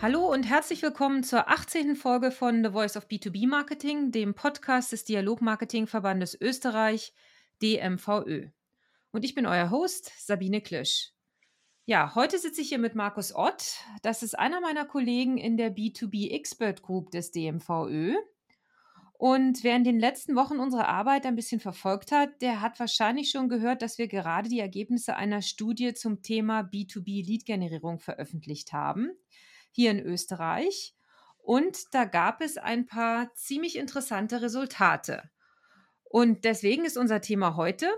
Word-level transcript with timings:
Hallo 0.00 0.32
und 0.32 0.44
herzlich 0.44 0.80
willkommen 0.82 1.24
zur 1.24 1.48
18. 1.48 1.96
Folge 1.96 2.30
von 2.30 2.62
The 2.62 2.70
Voice 2.70 2.96
of 2.96 3.08
B2B 3.08 3.48
Marketing, 3.48 4.12
dem 4.12 4.32
Podcast 4.32 4.92
des 4.92 5.04
Dialogmarketingverbandes 5.04 6.40
Österreich, 6.40 7.12
DMVÖ. 7.60 8.46
Und 9.10 9.24
ich 9.24 9.34
bin 9.34 9.44
euer 9.44 9.70
Host, 9.70 10.12
Sabine 10.16 10.60
Klisch. 10.60 11.10
Ja, 11.84 12.14
heute 12.14 12.38
sitze 12.38 12.60
ich 12.60 12.68
hier 12.68 12.78
mit 12.78 12.94
Markus 12.94 13.34
Ott. 13.34 13.80
Das 14.02 14.22
ist 14.22 14.38
einer 14.38 14.60
meiner 14.60 14.84
Kollegen 14.84 15.36
in 15.36 15.56
der 15.56 15.74
B2B 15.74 16.30
Expert 16.30 16.80
Group 16.82 17.10
des 17.10 17.32
DMVÖ. 17.32 18.14
Und 19.14 19.64
wer 19.64 19.74
in 19.74 19.82
den 19.82 19.98
letzten 19.98 20.36
Wochen 20.36 20.60
unsere 20.60 20.86
Arbeit 20.86 21.26
ein 21.26 21.34
bisschen 21.34 21.58
verfolgt 21.58 22.12
hat, 22.12 22.40
der 22.40 22.60
hat 22.60 22.78
wahrscheinlich 22.78 23.30
schon 23.30 23.48
gehört, 23.48 23.82
dass 23.82 23.98
wir 23.98 24.06
gerade 24.06 24.48
die 24.48 24.60
Ergebnisse 24.60 25.16
einer 25.16 25.42
Studie 25.42 25.92
zum 25.92 26.22
Thema 26.22 26.60
B2B-Lead-Generierung 26.60 27.98
veröffentlicht 27.98 28.72
haben 28.72 29.10
hier 29.78 29.92
in 29.92 30.00
Österreich. 30.00 30.92
Und 31.36 31.94
da 31.94 32.04
gab 32.04 32.40
es 32.40 32.56
ein 32.58 32.86
paar 32.86 33.32
ziemlich 33.34 33.76
interessante 33.76 34.42
Resultate. 34.42 35.30
Und 36.02 36.44
deswegen 36.44 36.84
ist 36.84 36.98
unser 36.98 37.20
Thema 37.20 37.54
heute 37.54 37.88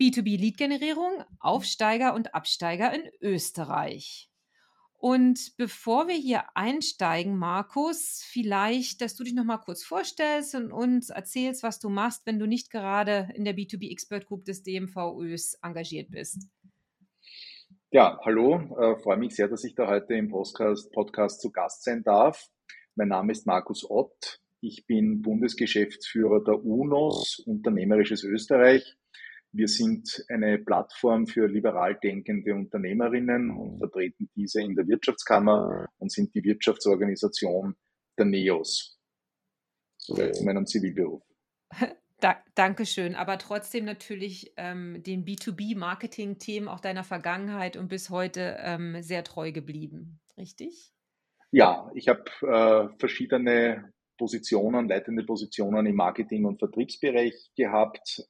B2B-Lead-Generierung, 0.00 1.22
Aufsteiger 1.38 2.14
und 2.14 2.34
Absteiger 2.34 2.94
in 2.94 3.10
Österreich. 3.20 4.30
Und 4.94 5.54
bevor 5.58 6.08
wir 6.08 6.14
hier 6.14 6.44
einsteigen, 6.56 7.36
Markus, 7.36 8.22
vielleicht, 8.24 9.02
dass 9.02 9.14
du 9.14 9.22
dich 9.22 9.34
noch 9.34 9.44
mal 9.44 9.58
kurz 9.58 9.84
vorstellst 9.84 10.54
und 10.54 10.72
uns 10.72 11.10
erzählst, 11.10 11.62
was 11.62 11.78
du 11.78 11.90
machst, 11.90 12.22
wenn 12.24 12.38
du 12.38 12.46
nicht 12.46 12.70
gerade 12.70 13.28
in 13.34 13.44
der 13.44 13.54
B2B 13.54 13.90
Expert 13.90 14.24
Group 14.24 14.46
des 14.46 14.62
DMVÖs 14.62 15.58
engagiert 15.60 16.10
bist. 16.10 16.48
Ja, 17.94 18.18
hallo, 18.24 18.54
äh, 18.80 18.96
freue 19.02 19.18
mich 19.18 19.34
sehr, 19.34 19.48
dass 19.48 19.64
ich 19.64 19.74
da 19.74 19.86
heute 19.86 20.14
im 20.14 20.30
Podcast, 20.30 20.90
Podcast 20.92 21.42
zu 21.42 21.52
Gast 21.52 21.84
sein 21.84 22.02
darf. 22.02 22.48
Mein 22.94 23.08
Name 23.08 23.32
ist 23.32 23.46
Markus 23.46 23.84
Ott. 23.90 24.40
Ich 24.62 24.86
bin 24.86 25.20
Bundesgeschäftsführer 25.20 26.42
der 26.42 26.64
UNOS, 26.64 27.40
Unternehmerisches 27.40 28.24
Österreich. 28.24 28.96
Wir 29.52 29.68
sind 29.68 30.24
eine 30.30 30.58
Plattform 30.58 31.26
für 31.26 31.46
liberal 31.46 31.98
denkende 32.02 32.54
Unternehmerinnen 32.54 33.50
und 33.50 33.76
vertreten 33.76 34.30
diese 34.34 34.62
in 34.62 34.74
der 34.74 34.88
Wirtschaftskammer 34.88 35.86
und 35.98 36.10
sind 36.10 36.34
die 36.34 36.42
Wirtschaftsorganisation 36.44 37.76
der 38.16 38.24
NEOS. 38.24 38.98
Soweit 39.98 40.36
zu 40.36 40.44
meinem 40.46 40.64
Zivilberuf. 40.64 41.22
Da, 42.22 42.36
Dankeschön, 42.54 43.16
aber 43.16 43.36
trotzdem 43.36 43.84
natürlich 43.84 44.52
ähm, 44.56 45.02
den 45.02 45.24
B2B-Marketing-Themen 45.24 46.68
auch 46.68 46.78
deiner 46.78 47.02
Vergangenheit 47.02 47.76
und 47.76 47.88
bis 47.88 48.10
heute 48.10 48.58
ähm, 48.60 49.02
sehr 49.02 49.24
treu 49.24 49.50
geblieben, 49.50 50.20
richtig? 50.38 50.92
Ja, 51.50 51.90
ich 51.96 52.06
habe 52.06 52.22
äh, 52.42 52.96
verschiedene 53.00 53.92
Positionen, 54.16 54.88
leitende 54.88 55.24
Positionen 55.24 55.84
im 55.84 55.96
Marketing- 55.96 56.44
und 56.44 56.60
Vertriebsbereich 56.60 57.50
gehabt, 57.56 58.22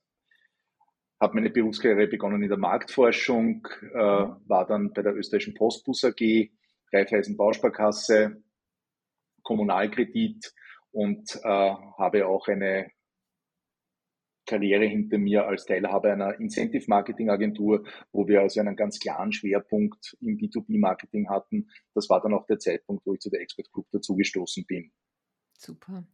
habe 1.20 1.34
meine 1.34 1.50
Berufskarriere 1.50 2.06
begonnen 2.08 2.42
in 2.42 2.48
der 2.48 2.56
Marktforschung, 2.56 3.68
äh, 3.92 3.98
war 3.98 4.66
dann 4.66 4.94
bei 4.94 5.02
der 5.02 5.14
österreichischen 5.14 5.52
Postbus 5.52 6.02
AG, 6.04 6.50
Raiffeisen 6.94 7.36
Bausparkasse, 7.36 8.42
Kommunalkredit 9.42 10.50
und 10.92 11.38
äh, 11.44 11.74
habe 11.98 12.26
auch 12.26 12.48
eine 12.48 12.90
Karriere 14.46 14.86
hinter 14.86 15.18
mir 15.18 15.46
als 15.46 15.66
Teilhaber 15.66 16.12
einer 16.12 16.38
Incentive 16.40 16.84
Marketing 16.88 17.30
Agentur, 17.30 17.84
wo 18.12 18.26
wir 18.26 18.40
also 18.40 18.60
einen 18.60 18.76
ganz 18.76 18.98
klaren 18.98 19.32
Schwerpunkt 19.32 20.16
im 20.20 20.36
B2B 20.36 20.78
Marketing 20.78 21.28
hatten. 21.28 21.68
Das 21.94 22.08
war 22.10 22.20
dann 22.20 22.34
auch 22.34 22.46
der 22.46 22.58
Zeitpunkt, 22.58 23.06
wo 23.06 23.14
ich 23.14 23.20
zu 23.20 23.30
der 23.30 23.40
Expert 23.40 23.70
Group 23.72 23.88
dazugestoßen 23.92 24.64
bin. 24.66 24.92
Super. 25.58 26.04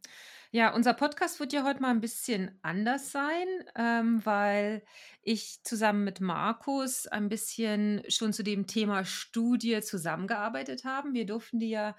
Ja, 0.51 0.73
unser 0.73 0.95
Podcast 0.95 1.39
wird 1.39 1.53
ja 1.53 1.63
heute 1.63 1.79
mal 1.79 1.91
ein 1.91 2.01
bisschen 2.01 2.57
anders 2.63 3.11
sein, 3.11 3.47
ähm, 3.75 4.25
weil 4.25 4.83
ich 5.21 5.59
zusammen 5.63 6.03
mit 6.03 6.21
Markus 6.21 7.05
ein 7.05 7.29
bisschen 7.29 8.01
schon 8.09 8.33
zu 8.33 8.43
dem 8.43 8.65
Thema 8.65 9.05
Studie 9.05 9.81
zusammengearbeitet 9.81 10.85
haben. 10.85 11.13
Wir 11.13 11.27
durften 11.27 11.59
die 11.59 11.69
ja 11.69 11.95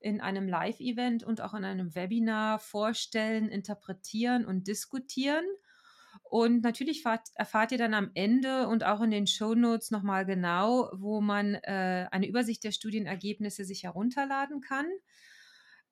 in 0.00 0.20
einem 0.20 0.48
Live-Event 0.48 1.22
und 1.22 1.40
auch 1.40 1.54
in 1.54 1.64
einem 1.64 1.94
Webinar 1.94 2.58
vorstellen, 2.58 3.48
interpretieren 3.48 4.44
und 4.44 4.66
diskutieren. 4.66 5.44
Und 6.32 6.62
natürlich 6.62 7.02
fahrt, 7.02 7.28
erfahrt 7.34 7.72
ihr 7.72 7.78
dann 7.78 7.92
am 7.92 8.10
Ende 8.14 8.66
und 8.66 8.84
auch 8.84 9.02
in 9.02 9.10
den 9.10 9.26
Shownotes 9.26 9.90
nochmal 9.90 10.24
genau, 10.24 10.88
wo 10.94 11.20
man 11.20 11.56
äh, 11.56 12.06
eine 12.10 12.26
Übersicht 12.26 12.64
der 12.64 12.72
Studienergebnisse 12.72 13.66
sich 13.66 13.82
herunterladen 13.82 14.62
kann. 14.62 14.86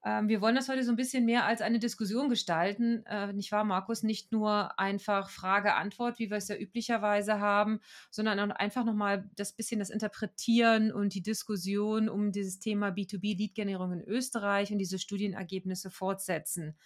Ähm, 0.03 0.29
wir 0.29 0.41
wollen 0.41 0.55
das 0.55 0.71
heute 0.71 0.83
so 0.83 0.93
ein 0.93 0.97
bisschen 0.97 1.27
mehr 1.27 1.45
als 1.45 1.61
eine 1.61 1.79
Diskussion 1.79 2.31
gestalten, 2.31 3.05
äh, 3.05 3.35
nicht 3.35 3.53
wahr, 3.53 3.65
Markus? 3.65 4.03
Nicht 4.03 4.33
nur 4.33 4.81
einfach 4.81 5.29
Frage-Antwort, 5.29 6.19
wie 6.19 6.31
wir 6.31 6.39
es 6.39 6.49
ja 6.49 6.57
üblicherweise 6.57 7.39
haben, 7.39 7.81
sondern 8.11 8.51
einfach 8.51 8.87
nochmal 8.87 9.29
das 9.37 9.53
bisschen 9.53 9.79
das 9.79 9.91
Interpretieren 9.91 10.91
und 10.91 11.13
die 11.13 11.23
Diskussion 11.23 12.09
um 12.09 12.33
dieses 12.33 12.61
Thema 12.61 12.89
B2B-Lead-Generierung 12.89 13.93
in 13.93 14.05
Österreich 14.05 14.73
und 14.73 14.79
diese 14.79 14.99
Studienergebnisse 14.99 15.91
fortsetzen. 15.91 16.79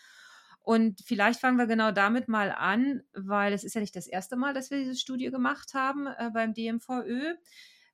Und 0.65 1.03
vielleicht 1.05 1.41
fangen 1.41 1.59
wir 1.59 1.67
genau 1.67 1.93
damit 1.93 2.27
mal 2.27 2.51
an, 2.51 3.03
weil 3.13 3.53
es 3.53 3.65
ist 3.65 3.75
ja 3.75 3.83
nicht 3.83 3.95
das 3.95 4.07
erste 4.07 4.35
Mal, 4.35 4.55
dass 4.55 4.71
wir 4.71 4.79
diese 4.79 4.97
Studie 4.97 5.31
gemacht 5.31 5.75
haben 5.75 6.07
äh, 6.07 6.31
beim 6.33 6.55
DMVÖ. 6.55 7.35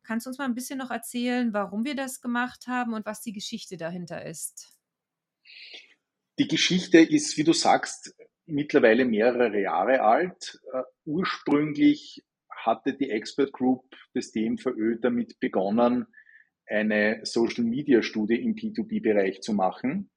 Kannst 0.05 0.25
du 0.25 0.31
uns 0.31 0.39
mal 0.39 0.45
ein 0.45 0.55
bisschen 0.55 0.79
noch 0.79 0.93
erzählen, 0.93 1.53
warum 1.53 1.85
wir 1.85 1.97
das 1.97 2.21
gemacht 2.21 2.69
haben 2.69 2.95
und 2.95 3.05
was 3.07 3.23
die 3.23 3.33
Geschichte 3.33 3.77
dahinter 3.77 4.25
ist? 4.25 4.79
Die 6.39 6.47
Geschichte 6.47 7.01
ist, 7.01 7.37
wie 7.37 7.43
du 7.43 7.53
sagst, 7.53 8.15
mittlerweile 8.47 9.05
mehrere 9.05 9.61
Jahre 9.61 10.03
alt. 10.03 10.61
Uh, 10.73 10.83
ursprünglich 11.05 12.25
hatte 12.49 12.95
die 12.95 13.11
Expert 13.11 13.53
Group 13.53 13.97
des 14.15 14.31
DMVÖ 14.31 15.01
damit 15.01 15.41
begonnen, 15.41 16.07
eine 16.67 17.21
Social 17.25 17.65
Media 17.65 18.01
Studie 18.03 18.41
im 18.41 18.55
P2B-Bereich 18.55 19.41
zu 19.41 19.55
machen. 19.55 20.09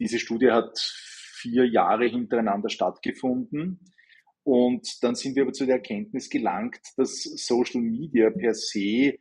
Diese 0.00 0.18
Studie 0.18 0.50
hat 0.50 0.78
vier 0.78 1.66
Jahre 1.66 2.06
hintereinander 2.06 2.70
stattgefunden. 2.70 3.80
Und 4.42 5.02
dann 5.02 5.14
sind 5.14 5.36
wir 5.36 5.42
aber 5.42 5.52
zu 5.52 5.66
der 5.66 5.76
Erkenntnis 5.76 6.30
gelangt, 6.30 6.80
dass 6.96 7.22
Social 7.22 7.82
Media 7.82 8.30
per 8.30 8.54
se 8.54 9.18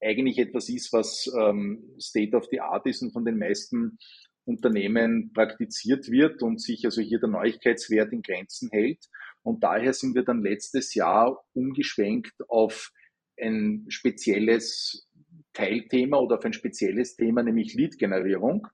eigentlich 0.00 0.38
etwas 0.38 0.68
ist, 0.68 0.92
was 0.92 1.32
ähm, 1.36 1.96
State 1.98 2.36
of 2.36 2.46
the 2.50 2.60
Art 2.60 2.86
ist 2.86 3.02
und 3.02 3.12
von 3.12 3.24
den 3.24 3.38
meisten 3.38 3.98
Unternehmen 4.44 5.32
praktiziert 5.32 6.10
wird 6.10 6.42
und 6.42 6.60
sich 6.60 6.84
also 6.84 7.02
hier 7.02 7.18
der 7.18 7.28
Neuigkeitswert 7.30 8.12
in 8.12 8.22
Grenzen 8.22 8.68
hält. 8.70 9.08
Und 9.42 9.64
daher 9.64 9.92
sind 9.94 10.14
wir 10.14 10.22
dann 10.22 10.42
letztes 10.42 10.94
Jahr 10.94 11.44
umgeschwenkt 11.54 12.34
auf 12.48 12.92
ein 13.40 13.86
spezielles 13.88 15.08
Teilthema 15.52 16.18
oder 16.18 16.36
auf 16.36 16.44
ein 16.44 16.52
spezielles 16.52 17.16
Thema, 17.16 17.42
nämlich 17.42 17.74
Lead-Generierung 17.74 18.68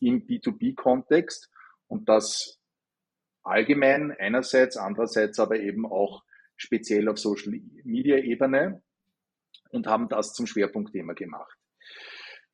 im 0.00 0.26
B2B-Kontext 0.26 1.50
und 1.86 2.08
das 2.08 2.60
allgemein 3.42 4.12
einerseits, 4.12 4.76
andererseits 4.76 5.38
aber 5.38 5.60
eben 5.60 5.86
auch 5.86 6.24
speziell 6.56 7.08
auf 7.08 7.18
Social-Media-Ebene 7.18 8.82
und 9.70 9.86
haben 9.86 10.08
das 10.08 10.32
zum 10.32 10.46
Schwerpunktthema 10.46 11.12
gemacht. 11.12 11.56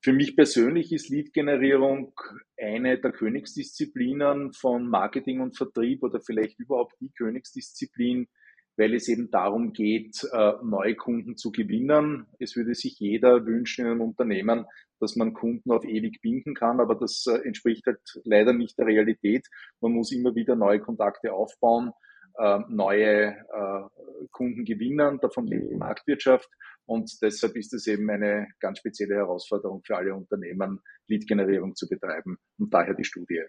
Für 0.05 0.13
mich 0.13 0.35
persönlich 0.35 0.93
ist 0.93 1.09
Lead-Generierung 1.11 2.13
eine 2.61 2.99
der 2.99 3.13
Königsdisziplinen 3.13 4.53
von 4.53 4.89
Marketing 4.89 5.41
und 5.41 5.57
Vertrieb 5.57 6.03
oder 6.03 6.21
vielleicht 6.21 6.59
überhaupt 6.59 6.97
die 7.01 7.13
Königsdisziplin, 7.13 8.27
weil 8.77 8.95
es 8.95 9.07
eben 9.07 9.31
darum 9.31 9.73
geht, 9.73 10.25
äh, 10.33 10.55
neue 10.65 10.97
Kunden 10.97 11.37
zu 11.37 11.53
gewinnen. 11.53 12.27
Es 12.41 12.57
würde 12.57 12.75
sich 12.75 12.99
jeder 12.99 13.47
wünschen 13.47 13.85
in 13.85 13.93
einem 13.93 14.01
Unternehmen, 14.01 14.67
dass 15.03 15.17
man 15.17 15.35
Kunden 15.35 15.71
auf 15.73 15.85
ewig 15.85 16.21
binden 16.23 16.55
kann, 16.55 16.81
aber 16.81 16.95
das 16.95 17.27
äh, 17.27 17.47
entspricht 17.47 17.87
halt 17.87 18.01
leider 18.25 18.53
nicht 18.53 18.79
der 18.79 18.87
Realität. 18.87 19.47
Man 19.81 19.93
muss 19.93 20.13
immer 20.13 20.35
wieder 20.35 20.57
neue 20.57 20.81
Kontakte 20.81 21.33
aufbauen, 21.33 21.93
äh, 22.39 22.61
neue 22.69 23.37
Kunden 24.31 24.65
gewinnen, 24.65 25.19
davon 25.21 25.47
lebt 25.47 25.71
die 25.71 25.77
Marktwirtschaft 25.77 26.49
und 26.87 27.11
deshalb 27.23 27.57
ist 27.57 27.75
es 27.75 27.87
eben 27.87 28.09
eine 28.09 28.49
ganz 28.61 28.79
spezielle 28.79 29.17
Herausforderung 29.17 29.83
für 29.85 29.97
alle 29.97 30.15
Unternehmen, 30.15 30.81
Lead-Generierung 31.09 31.75
zu 31.75 31.89
betreiben 31.89 32.39
und 32.59 32.73
daher 32.73 32.95
die 32.95 33.05
Studie. 33.05 33.43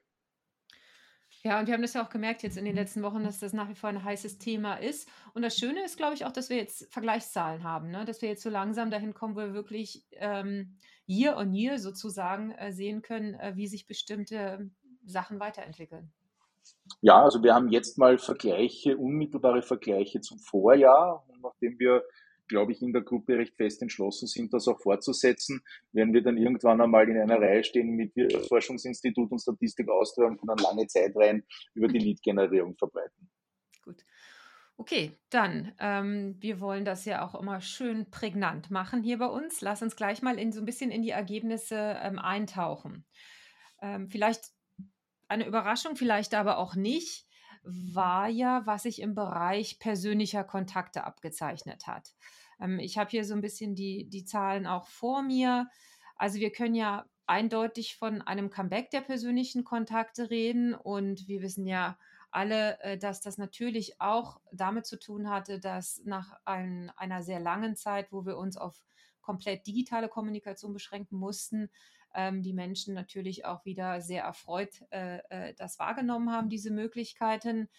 Ja, 1.46 1.60
und 1.60 1.68
wir 1.68 1.74
haben 1.74 1.82
das 1.82 1.94
ja 1.94 2.06
auch 2.06 2.10
gemerkt 2.10 2.42
jetzt 2.44 2.58
in 2.58 2.64
den 2.64 2.76
letzten 2.76 3.04
Wochen, 3.04 3.24
dass 3.24 3.40
das 3.40 3.52
nach 3.52 3.68
wie 3.68 3.76
vor 3.76 3.90
ein 3.90 4.04
heißes 4.04 4.38
Thema 4.38 4.76
ist. 4.76 5.10
Und 5.34 5.42
das 5.42 5.58
Schöne 5.58 5.84
ist, 5.84 5.98
glaube 5.98 6.14
ich, 6.14 6.24
auch, 6.24 6.32
dass 6.32 6.50
wir 6.50 6.56
jetzt 6.56 6.92
Vergleichszahlen 6.94 7.64
haben, 7.64 7.92
ne? 7.92 8.06
dass 8.06 8.22
wir 8.22 8.30
jetzt 8.30 8.44
so 8.44 8.50
langsam 8.50 8.92
dahin 8.92 9.14
kommen, 9.14 9.36
wo 9.36 9.40
wir 9.42 9.54
wirklich 9.54 10.06
ähm, 10.14 10.78
year 11.08 11.38
on 11.38 11.54
year 11.54 11.80
sozusagen 11.80 12.52
äh, 12.52 12.72
sehen 12.72 13.02
können, 13.02 13.36
äh, 13.36 13.54
wie 13.56 13.68
sich 13.68 13.88
bestimmte 13.88 14.70
Sachen 15.06 15.40
weiterentwickeln. 15.40 16.12
Ja, 17.02 17.22
also 17.22 17.44
wir 17.44 17.54
haben 17.54 17.70
jetzt 17.70 17.98
mal 17.98 18.18
Vergleiche, 18.18 18.98
unmittelbare 18.98 19.62
Vergleiche 19.62 20.22
zum 20.22 20.40
Vorjahr. 20.40 21.26
Und 21.28 21.42
nachdem 21.42 21.78
wir 21.80 22.04
glaube 22.48 22.72
ich, 22.72 22.82
in 22.82 22.94
der 22.94 23.02
Gruppe 23.02 23.38
recht 23.38 23.56
fest 23.56 23.82
entschlossen 23.82 24.28
sind, 24.28 24.54
das 24.54 24.68
auch 24.68 24.80
fortzusetzen, 24.80 25.64
werden 25.92 26.14
wir 26.14 26.22
dann 26.22 26.38
irgendwann 26.38 26.82
einmal 26.82 27.10
in 27.10 27.18
einer 27.18 27.40
Reihe 27.40 27.64
stehen 27.64 27.96
mit 27.96 28.14
Forschungsinstitut 28.48 29.32
und 29.32 29.40
Statistik 29.40 29.90
Austria 29.90 30.28
und 30.28 30.40
dann 30.48 30.58
lange 30.58 30.88
Zeit 30.88 31.16
rein 31.16 31.44
über 31.74 31.88
die 31.88 32.00
Lead-Generierung 32.00 32.76
verbreiten. 32.76 33.30
Gut. 33.84 34.04
Okay, 34.76 35.18
dann, 35.30 35.74
ähm, 35.80 36.36
wir 36.40 36.60
wollen 36.60 36.84
das 36.84 37.06
ja 37.06 37.26
auch 37.26 37.36
immer 37.36 37.62
schön 37.62 38.10
prägnant 38.10 38.72
machen 38.72 39.04
hier 39.04 39.20
bei 39.20 39.28
uns. 39.28 39.62
Lass 39.62 39.84
uns 39.84 39.96
gleich 39.96 40.22
mal 40.22 40.40
in 40.40 40.52
so 40.52 40.62
ein 40.62 40.66
bisschen 40.66 40.90
in 40.90 41.04
die 41.04 41.12
Ergebnisse 41.12 41.98
ähm, 42.02 42.18
eintauchen. 42.18 43.06
Ähm, 43.82 44.10
vielleicht 44.10 44.46
eine 45.28 45.46
Überraschung, 45.46 45.96
vielleicht 45.96 46.34
aber 46.34 46.58
auch 46.58 46.76
nicht, 46.76 47.28
war 47.64 48.28
ja, 48.28 48.66
was 48.66 48.84
sich 48.84 49.02
im 49.02 49.16
Bereich 49.16 49.80
persönlicher 49.80 50.44
Kontakte 50.44 51.04
abgezeichnet 51.04 51.88
hat. 51.88 52.14
Ähm, 52.60 52.80
ich 52.80 52.98
habe 52.98 53.12
hier 53.12 53.26
so 53.26 53.36
ein 53.36 53.42
bisschen 53.42 53.76
die, 53.76 54.10
die 54.10 54.26
Zahlen 54.26 54.66
auch 54.66 54.88
vor 54.88 55.22
mir. 55.22 55.70
Also 56.16 56.40
wir 56.40 56.52
können 56.52 56.76
ja 56.76 57.06
eindeutig 57.26 57.96
von 57.96 58.22
einem 58.22 58.50
Comeback 58.50 58.90
der 58.90 59.02
persönlichen 59.02 59.64
Kontakte 59.64 60.30
reden 60.30 60.74
und 60.74 61.28
wir 61.28 61.42
wissen 61.42 61.66
ja, 61.66 61.98
alle, 62.34 62.80
äh, 62.82 62.98
dass 62.98 63.22
das 63.22 63.38
natürlich 63.38 64.00
auch 64.02 64.40
damit 64.52 64.86
zu 64.86 65.00
tun 65.00 65.30
hatte, 65.30 65.60
dass 65.60 66.02
nach 66.06 66.34
ein, 66.46 66.92
einer 66.98 67.22
sehr 67.22 67.40
langen 67.40 67.76
Zeit, 67.76 68.12
wo 68.12 68.26
wir 68.26 68.38
uns 68.38 68.58
auf 68.58 68.84
komplett 69.22 69.66
digitale 69.68 70.10
Kommunikation 70.10 70.74
beschränken 70.74 71.18
mussten, 71.18 71.70
ähm, 72.14 72.44
die 72.44 72.54
Menschen 72.54 72.94
natürlich 72.94 73.46
auch 73.46 73.66
wieder 73.66 74.02
sehr 74.02 74.24
erfreut 74.24 74.84
äh, 74.92 75.20
äh, 75.30 75.54
das 75.56 75.80
wahrgenommen 75.80 76.32
haben, 76.32 76.50
diese 76.50 76.72
Möglichkeiten. 76.72 77.70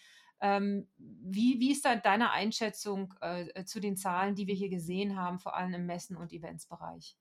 Ähm, 0.41 0.87
wie, 0.97 1.59
wie 1.59 1.71
ist 1.71 1.85
da 1.85 1.95
deine 1.95 2.31
Einschätzung 2.31 3.13
äh, 3.21 3.63
zu 3.63 3.79
den 3.79 3.95
Zahlen, 3.95 4.35
die 4.35 4.47
wir 4.47 4.55
hier 4.55 4.69
gesehen 4.69 5.15
haben, 5.15 5.39
vor 5.39 5.55
allem 5.55 5.73
im 5.73 5.85
Messen- 5.85 6.17
und 6.17 6.33
Eventsbereich? 6.33 7.17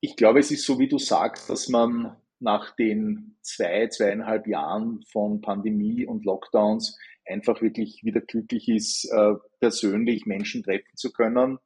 Ich 0.00 0.16
glaube, 0.16 0.40
es 0.40 0.50
ist 0.50 0.64
so, 0.64 0.80
wie 0.80 0.88
du 0.88 0.98
sagst, 0.98 1.48
dass 1.48 1.68
man 1.68 2.16
nach 2.42 2.74
den 2.74 3.36
zwei, 3.40 3.86
zweieinhalb 3.88 4.46
Jahren 4.46 5.02
von 5.10 5.40
Pandemie 5.40 6.04
und 6.04 6.24
Lockdowns 6.24 6.98
einfach 7.24 7.62
wirklich 7.62 8.02
wieder 8.02 8.20
glücklich 8.20 8.68
ist, 8.68 9.04
äh, 9.12 9.34
persönlich 9.60 10.26
Menschen 10.26 10.62
treffen 10.62 10.96
zu 10.96 11.12
können. 11.12 11.58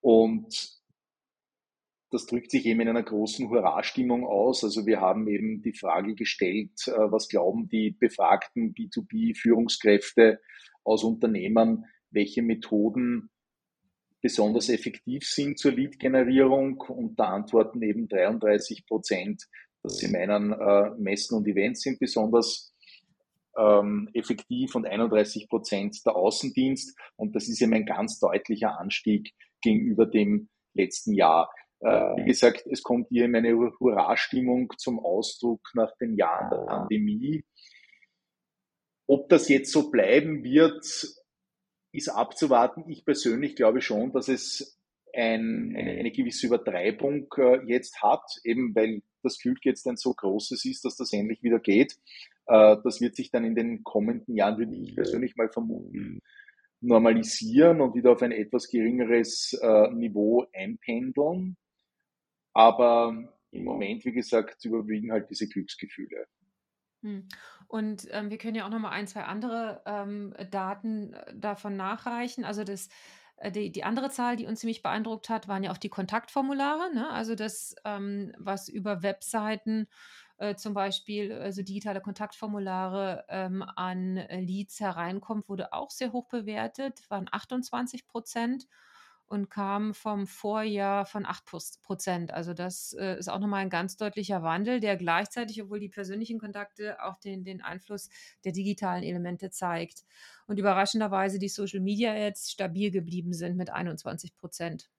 Und 0.00 0.74
das 2.10 2.26
drückt 2.26 2.50
sich 2.50 2.66
eben 2.66 2.80
in 2.80 2.88
einer 2.88 3.02
großen 3.02 3.48
Hurra-Stimmung 3.48 4.26
aus. 4.26 4.62
Also 4.62 4.86
wir 4.86 5.00
haben 5.00 5.26
eben 5.28 5.62
die 5.62 5.72
Frage 5.72 6.14
gestellt, 6.14 6.86
äh, 6.86 6.92
was 6.92 7.28
glauben 7.28 7.68
die 7.68 7.90
befragten 7.90 8.74
B2B-Führungskräfte 8.74 10.40
aus 10.84 11.04
Unternehmen, 11.04 11.86
welche 12.10 12.42
Methoden 12.42 13.30
besonders 14.24 14.70
effektiv 14.70 15.22
sind 15.28 15.58
zur 15.58 15.72
Lead-Generierung 15.72 16.80
und 16.80 17.20
da 17.20 17.24
antworten 17.24 17.82
eben 17.82 18.08
33 18.08 18.86
Prozent, 18.86 19.44
dass 19.82 19.98
sie 19.98 20.08
meinen, 20.08 20.50
äh, 20.54 20.92
Messen 20.96 21.36
und 21.36 21.46
Events 21.46 21.82
sind 21.82 22.00
besonders 22.00 22.74
ähm, 23.58 24.08
effektiv 24.14 24.74
und 24.76 24.86
31 24.86 25.46
Prozent 25.50 25.98
der 26.06 26.16
Außendienst. 26.16 26.98
Und 27.16 27.36
das 27.36 27.48
ist 27.48 27.60
eben 27.60 27.74
ein 27.74 27.84
ganz 27.84 28.18
deutlicher 28.18 28.80
Anstieg 28.80 29.34
gegenüber 29.60 30.06
dem 30.06 30.48
letzten 30.72 31.12
Jahr. 31.12 31.52
Äh, 31.80 32.16
wie 32.16 32.24
gesagt, 32.24 32.66
es 32.66 32.82
kommt 32.82 33.08
hier 33.10 33.26
eine 33.26 33.54
Hurra-Stimmung 33.54 34.72
zum 34.78 35.04
Ausdruck 35.04 35.60
nach 35.74 35.94
den 35.98 36.16
Jahren 36.16 36.48
der 36.48 36.64
Pandemie. 36.64 37.44
Ob 39.06 39.28
das 39.28 39.50
jetzt 39.50 39.70
so 39.70 39.90
bleiben 39.90 40.42
wird, 40.44 40.82
ist 41.94 42.08
abzuwarten. 42.08 42.84
Ich 42.88 43.04
persönlich 43.04 43.54
glaube 43.54 43.80
schon, 43.80 44.12
dass 44.12 44.28
es 44.28 44.78
ein, 45.14 45.74
eine, 45.76 45.92
eine, 45.92 46.10
gewisse 46.10 46.48
Übertreibung 46.48 47.28
äh, 47.36 47.64
jetzt 47.66 48.02
hat, 48.02 48.24
eben 48.42 48.74
weil 48.74 49.02
das 49.22 49.38
Glück 49.38 49.58
jetzt 49.62 49.86
ein 49.86 49.96
so 49.96 50.12
großes 50.12 50.64
ist, 50.64 50.84
dass 50.84 50.96
das 50.96 51.12
endlich 51.12 51.42
wieder 51.42 51.60
geht. 51.60 51.92
Äh, 52.46 52.76
das 52.82 53.00
wird 53.00 53.14
sich 53.14 53.30
dann 53.30 53.44
in 53.44 53.54
den 53.54 53.84
kommenden 53.84 54.34
Jahren, 54.34 54.58
würde 54.58 54.74
ich 54.74 54.96
persönlich 54.96 55.36
mal 55.36 55.48
vermuten, 55.48 56.20
normalisieren 56.80 57.80
und 57.80 57.94
wieder 57.94 58.12
auf 58.12 58.22
ein 58.22 58.32
etwas 58.32 58.68
geringeres 58.68 59.56
äh, 59.62 59.90
Niveau 59.92 60.46
einpendeln. 60.52 61.56
Aber 62.52 63.32
im 63.52 63.64
Moment, 63.64 64.04
wie 64.04 64.12
gesagt, 64.12 64.64
überwiegen 64.64 65.12
halt 65.12 65.30
diese 65.30 65.48
Glücksgefühle. 65.48 66.26
Hm. 67.04 67.28
Und 67.68 68.08
ähm, 68.12 68.30
wir 68.30 68.38
können 68.38 68.56
ja 68.56 68.64
auch 68.64 68.70
noch 68.70 68.78
mal 68.78 68.90
ein, 68.90 69.06
zwei 69.06 69.24
andere 69.24 69.82
ähm, 69.84 70.34
Daten 70.50 71.12
äh, 71.12 71.34
davon 71.36 71.76
nachreichen. 71.76 72.44
Also 72.44 72.64
das, 72.64 72.88
äh, 73.36 73.52
die, 73.52 73.70
die 73.70 73.84
andere 73.84 74.08
Zahl, 74.10 74.36
die 74.36 74.46
uns 74.46 74.60
ziemlich 74.60 74.82
beeindruckt 74.82 75.28
hat, 75.28 75.46
waren 75.46 75.62
ja 75.62 75.70
auch 75.70 75.76
die 75.78 75.90
Kontaktformulare. 75.90 76.94
Ne? 76.94 77.10
Also 77.10 77.34
das, 77.34 77.76
ähm, 77.84 78.32
was 78.38 78.70
über 78.70 79.02
Webseiten 79.02 79.86
äh, 80.38 80.54
zum 80.54 80.72
Beispiel, 80.72 81.32
also 81.32 81.62
digitale 81.62 82.00
Kontaktformulare 82.00 83.26
ähm, 83.28 83.62
an 83.62 84.16
Leads 84.30 84.80
hereinkommt, 84.80 85.48
wurde 85.50 85.74
auch 85.74 85.90
sehr 85.90 86.12
hoch 86.12 86.26
bewertet, 86.28 87.02
waren 87.10 87.28
28 87.30 88.06
Prozent 88.06 88.66
und 89.26 89.50
kam 89.50 89.94
vom 89.94 90.26
Vorjahr 90.26 91.06
von 91.06 91.26
8 91.26 91.44
Prozent. 91.82 92.32
Also 92.32 92.52
das 92.52 92.94
äh, 92.98 93.18
ist 93.18 93.28
auch 93.28 93.38
nochmal 93.38 93.62
ein 93.62 93.70
ganz 93.70 93.96
deutlicher 93.96 94.42
Wandel, 94.42 94.80
der 94.80 94.96
gleichzeitig, 94.96 95.62
obwohl 95.62 95.80
die 95.80 95.88
persönlichen 95.88 96.38
Kontakte 96.38 97.02
auch 97.02 97.18
den, 97.18 97.44
den 97.44 97.62
Einfluss 97.62 98.10
der 98.44 98.52
digitalen 98.52 99.02
Elemente 99.02 99.50
zeigt. 99.50 100.04
Und 100.46 100.58
überraschenderweise 100.58 101.38
die 101.38 101.48
Social 101.48 101.80
Media 101.80 102.12
Ads 102.12 102.50
stabil 102.50 102.90
geblieben 102.90 103.32
sind 103.32 103.56
mit 103.56 103.70
21 103.70 104.36
Prozent. 104.36 104.90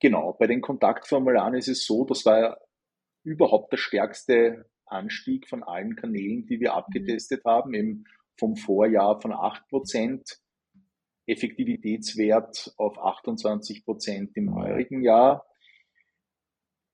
Genau, 0.00 0.32
bei 0.32 0.46
den 0.46 0.62
Kontaktformularen 0.62 1.54
ist 1.54 1.68
es 1.68 1.84
so, 1.84 2.04
das 2.04 2.24
war 2.24 2.38
ja 2.38 2.56
überhaupt 3.24 3.72
der 3.72 3.76
stärkste 3.76 4.70
Anstieg 4.86 5.48
von 5.48 5.62
allen 5.62 5.96
Kanälen, 5.96 6.46
die 6.46 6.60
wir 6.60 6.70
mhm. 6.72 6.78
abgetestet 6.78 7.44
mhm. 7.44 7.50
haben, 7.50 7.74
eben 7.74 8.04
vom 8.38 8.56
Vorjahr 8.56 9.20
von 9.20 9.32
8 9.32 9.68
Prozent 9.68 10.41
Effektivitätswert 11.26 12.72
auf 12.76 12.98
28 12.98 13.84
Prozent 13.84 14.36
im 14.36 14.54
heurigen 14.54 15.02
Jahr. 15.02 15.44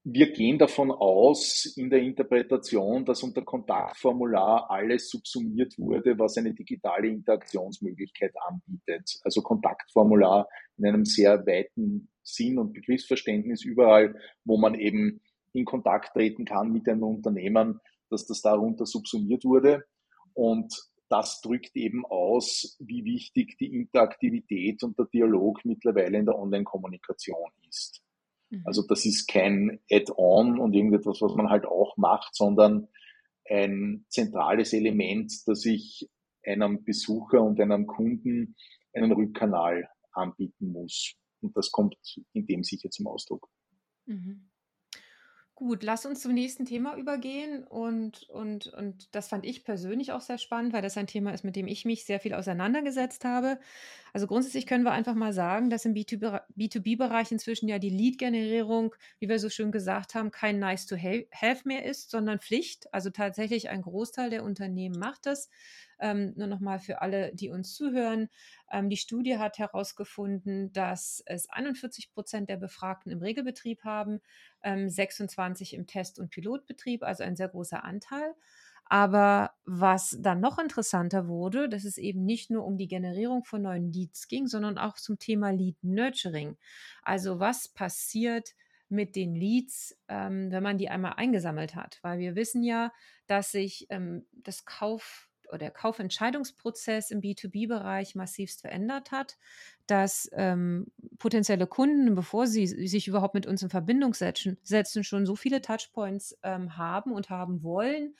Wir 0.04 0.32
gehen 0.32 0.58
davon 0.58 0.90
aus 0.90 1.66
in 1.76 1.90
der 1.90 2.00
Interpretation, 2.00 3.04
dass 3.04 3.22
unter 3.22 3.42
Kontaktformular 3.42 4.70
alles 4.70 5.10
subsumiert 5.10 5.76
wurde, 5.76 6.18
was 6.18 6.38
eine 6.38 6.54
digitale 6.54 7.08
Interaktionsmöglichkeit 7.08 8.32
anbietet. 8.48 9.18
Also 9.22 9.42
Kontaktformular 9.42 10.48
in 10.78 10.86
einem 10.86 11.04
sehr 11.04 11.46
weiten 11.46 12.08
Sinn 12.22 12.58
und 12.58 12.72
Begriffsverständnis 12.72 13.64
überall, 13.64 14.14
wo 14.44 14.56
man 14.56 14.74
eben 14.74 15.20
in 15.52 15.64
Kontakt 15.64 16.14
treten 16.14 16.44
kann 16.44 16.72
mit 16.72 16.88
einem 16.88 17.02
Unternehmen, 17.02 17.80
dass 18.08 18.26
das 18.26 18.40
darunter 18.40 18.86
subsumiert 18.86 19.44
wurde. 19.44 19.84
Und 20.32 20.72
das 21.08 21.40
drückt 21.40 21.74
eben 21.76 22.04
aus, 22.06 22.76
wie 22.80 23.04
wichtig 23.04 23.56
die 23.58 23.74
Interaktivität 23.74 24.82
und 24.82 24.98
der 24.98 25.06
Dialog 25.06 25.64
mittlerweile 25.64 26.18
in 26.18 26.26
der 26.26 26.38
Online-Kommunikation 26.38 27.50
ist. 27.68 28.02
Mhm. 28.50 28.62
Also 28.64 28.82
das 28.86 29.04
ist 29.04 29.26
kein 29.26 29.80
Add-on 29.90 30.58
und 30.58 30.74
irgendetwas, 30.74 31.20
was 31.20 31.34
man 31.34 31.48
halt 31.48 31.66
auch 31.66 31.96
macht, 31.96 32.34
sondern 32.34 32.88
ein 33.48 34.04
zentrales 34.08 34.72
Element, 34.72 35.32
das 35.46 35.64
ich 35.64 36.08
einem 36.44 36.84
Besucher 36.84 37.42
und 37.42 37.60
einem 37.60 37.86
Kunden 37.86 38.56
einen 38.92 39.12
Rückkanal 39.12 39.88
anbieten 40.12 40.72
muss. 40.72 41.14
Und 41.40 41.56
das 41.56 41.70
kommt 41.70 41.96
in 42.32 42.46
dem 42.46 42.64
sicher 42.64 42.90
zum 42.90 43.06
Ausdruck. 43.06 43.48
Mhm. 44.06 44.47
Gut, 45.58 45.82
lass 45.82 46.06
uns 46.06 46.20
zum 46.20 46.34
nächsten 46.34 46.66
Thema 46.66 46.94
übergehen 46.96 47.64
und 47.64 48.28
und 48.30 48.68
und 48.68 49.12
das 49.16 49.26
fand 49.26 49.44
ich 49.44 49.64
persönlich 49.64 50.12
auch 50.12 50.20
sehr 50.20 50.38
spannend, 50.38 50.72
weil 50.72 50.82
das 50.82 50.96
ein 50.96 51.08
Thema 51.08 51.32
ist, 51.34 51.42
mit 51.42 51.56
dem 51.56 51.66
ich 51.66 51.84
mich 51.84 52.04
sehr 52.04 52.20
viel 52.20 52.32
auseinandergesetzt 52.32 53.24
habe. 53.24 53.58
Also, 54.12 54.28
grundsätzlich 54.28 54.66
können 54.66 54.84
wir 54.84 54.92
einfach 54.92 55.16
mal 55.16 55.32
sagen, 55.32 55.68
dass 55.68 55.84
im 55.84 55.94
B2B-Bereich 55.94 57.32
inzwischen 57.32 57.68
ja 57.68 57.80
die 57.80 57.90
Lead-Generierung, 57.90 58.94
wie 59.18 59.28
wir 59.28 59.40
so 59.40 59.48
schön 59.50 59.72
gesagt 59.72 60.14
haben, 60.14 60.30
kein 60.30 60.60
nice 60.60 60.86
to 60.86 60.96
have 60.96 61.62
mehr 61.64 61.84
ist, 61.84 62.10
sondern 62.12 62.38
Pflicht. 62.38 62.86
Also, 62.94 63.10
tatsächlich 63.10 63.68
ein 63.68 63.82
Großteil 63.82 64.30
der 64.30 64.44
Unternehmen 64.44 64.96
macht 65.00 65.26
das. 65.26 65.48
Ähm, 66.00 66.32
nur 66.36 66.46
noch 66.46 66.60
mal 66.60 66.78
für 66.78 67.00
alle, 67.02 67.34
die 67.34 67.50
uns 67.50 67.74
zuhören. 67.74 68.28
Ähm, 68.70 68.88
die 68.88 68.96
Studie 68.96 69.38
hat 69.38 69.58
herausgefunden, 69.58 70.72
dass 70.72 71.22
es 71.26 71.48
41 71.50 72.10
Prozent 72.12 72.48
der 72.50 72.56
Befragten 72.56 73.10
im 73.12 73.20
Regelbetrieb 73.20 73.84
haben, 73.84 74.20
ähm, 74.62 74.88
26 74.88 75.74
im 75.74 75.86
Test- 75.86 76.18
und 76.18 76.30
Pilotbetrieb, 76.30 77.02
also 77.02 77.24
ein 77.24 77.36
sehr 77.36 77.48
großer 77.48 77.84
Anteil. 77.84 78.34
Aber 78.90 79.52
was 79.66 80.16
dann 80.20 80.40
noch 80.40 80.58
interessanter 80.58 81.28
wurde, 81.28 81.68
dass 81.68 81.84
es 81.84 81.98
eben 81.98 82.24
nicht 82.24 82.50
nur 82.50 82.64
um 82.64 82.78
die 82.78 82.88
Generierung 82.88 83.44
von 83.44 83.60
neuen 83.62 83.92
Leads 83.92 84.28
ging, 84.28 84.46
sondern 84.46 84.78
auch 84.78 84.94
zum 84.96 85.18
Thema 85.18 85.50
Lead 85.50 85.76
Nurturing. 85.82 86.56
Also 87.02 87.38
was 87.38 87.68
passiert 87.68 88.54
mit 88.88 89.14
den 89.14 89.34
Leads, 89.34 89.94
ähm, 90.08 90.50
wenn 90.50 90.62
man 90.62 90.78
die 90.78 90.88
einmal 90.88 91.14
eingesammelt 91.14 91.74
hat? 91.74 91.98
Weil 92.02 92.18
wir 92.18 92.34
wissen 92.34 92.62
ja, 92.62 92.92
dass 93.26 93.52
sich 93.52 93.86
ähm, 93.90 94.26
das 94.32 94.64
Kauf 94.64 95.27
der 95.56 95.70
Kaufentscheidungsprozess 95.70 97.10
im 97.10 97.20
B2B-Bereich 97.20 98.14
massivst 98.14 98.60
verändert 98.60 99.10
hat, 99.10 99.38
dass 99.86 100.28
ähm, 100.32 100.86
potenzielle 101.18 101.66
Kunden, 101.66 102.14
bevor 102.14 102.46
sie 102.46 102.66
sich 102.66 103.08
überhaupt 103.08 103.34
mit 103.34 103.46
uns 103.46 103.62
in 103.62 103.70
Verbindung 103.70 104.14
setzen, 104.14 104.58
setzen 104.62 105.04
schon 105.04 105.24
so 105.24 105.36
viele 105.36 105.62
Touchpoints 105.62 106.36
ähm, 106.42 106.76
haben 106.76 107.12
und 107.12 107.30
haben 107.30 107.62
wollen, 107.62 108.14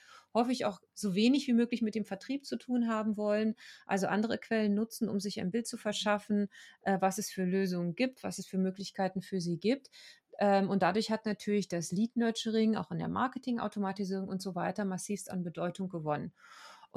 ich 0.50 0.64
auch 0.64 0.80
so 0.94 1.14
wenig 1.14 1.46
wie 1.48 1.52
möglich 1.52 1.82
mit 1.82 1.96
dem 1.96 2.04
Vertrieb 2.04 2.46
zu 2.46 2.56
tun 2.56 2.88
haben 2.88 3.16
wollen, 3.16 3.56
also 3.86 4.06
andere 4.06 4.38
Quellen 4.38 4.74
nutzen, 4.74 5.08
um 5.08 5.18
sich 5.18 5.40
ein 5.40 5.50
Bild 5.50 5.66
zu 5.66 5.76
verschaffen, 5.76 6.48
äh, 6.82 6.98
was 7.00 7.18
es 7.18 7.30
für 7.30 7.44
Lösungen 7.44 7.96
gibt, 7.96 8.22
was 8.22 8.38
es 8.38 8.46
für 8.46 8.58
Möglichkeiten 8.58 9.20
für 9.20 9.40
sie 9.40 9.58
gibt. 9.58 9.90
Ähm, 10.38 10.70
und 10.70 10.82
dadurch 10.82 11.10
hat 11.10 11.26
natürlich 11.26 11.68
das 11.68 11.90
Lead 11.90 12.16
Nurturing 12.16 12.76
auch 12.76 12.92
in 12.92 12.98
der 12.98 13.08
Marketing-Automatisierung 13.08 14.28
und 14.28 14.40
so 14.40 14.54
weiter 14.54 14.84
massivst 14.84 15.30
an 15.30 15.42
Bedeutung 15.42 15.88
gewonnen. 15.88 16.32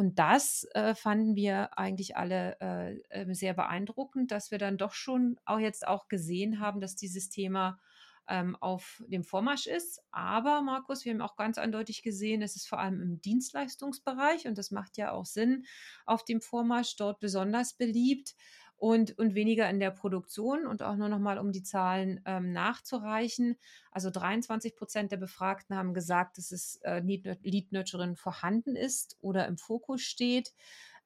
Und 0.01 0.17
das 0.17 0.67
äh, 0.74 0.96
fanden 0.96 1.36
wir 1.36 1.77
eigentlich 1.77 2.17
alle 2.17 2.58
äh, 2.60 2.98
äh, 3.10 3.34
sehr 3.36 3.53
beeindruckend, 3.53 4.31
dass 4.31 4.50
wir 4.50 4.58
dann 4.58 4.79
doch 4.79 4.93
schon 4.93 5.39
auch 5.46 5.60
jetzt 5.60 5.86
auch 5.88 6.08
gesehen 6.08 6.60
haben, 6.60 6.81
dass 6.81 6.96
dieses 6.96 7.29
Thema 7.29 7.79
ähm, 8.27 8.58
auf 8.62 9.03
dem 9.05 9.24
Vormarsch 9.24 9.67
ist. 9.67 10.01
Aber 10.10 10.63
Markus, 10.63 11.05
wir 11.05 11.13
haben 11.13 11.22
auch 11.22 11.36
ganz 11.36 11.60
eindeutig 11.60 12.01
gesehen, 12.01 12.41
es 12.41 12.55
ist 12.55 12.67
vor 12.67 12.79
allem 12.79 13.00
im 13.00 13.22
Dienstleistungsbereich 13.22 14.48
und 14.48 14.58
das 14.58 14.72
macht 14.72 14.98
ja 14.98 15.12
auch 15.12 15.25
Sinn 15.25 15.65
auf 16.08 16.25
dem 16.25 16.41
Vormarsch 16.41 16.96
dort 16.96 17.20
besonders 17.20 17.75
beliebt 17.75 18.34
und, 18.82 19.16
und 19.20 19.36
weniger 19.36 19.70
in 19.70 19.80
der 19.80 19.92
Produktion. 19.92 20.66
Und 20.66 20.82
auch 20.82 20.96
nur 20.96 21.08
noch 21.08 21.20
mal, 21.20 21.38
um 21.38 21.52
die 21.52 21.62
Zahlen 21.62 22.20
ähm, 22.26 22.52
nachzureichen. 22.52 23.56
Also 23.92 24.10
23 24.10 24.76
Prozent 24.76 25.12
der 25.12 25.18
Befragten 25.18 25.76
haben 25.76 25.94
gesagt, 25.94 26.40
dass 26.40 26.52
es 26.52 26.78
äh, 26.78 27.00
Lead 27.00 27.72
Nurturing 27.72 28.16
vorhanden 28.16 28.76
ist 28.76 29.20
oder 29.22 29.48
im 29.48 29.60
Fokus 29.60 30.02
steht. 30.02 30.52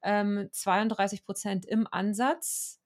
Ähm, 0.03 0.47
32 0.53 1.25
Prozent 1.25 1.65
im 1.65 1.85
Ansatz. 1.91 2.79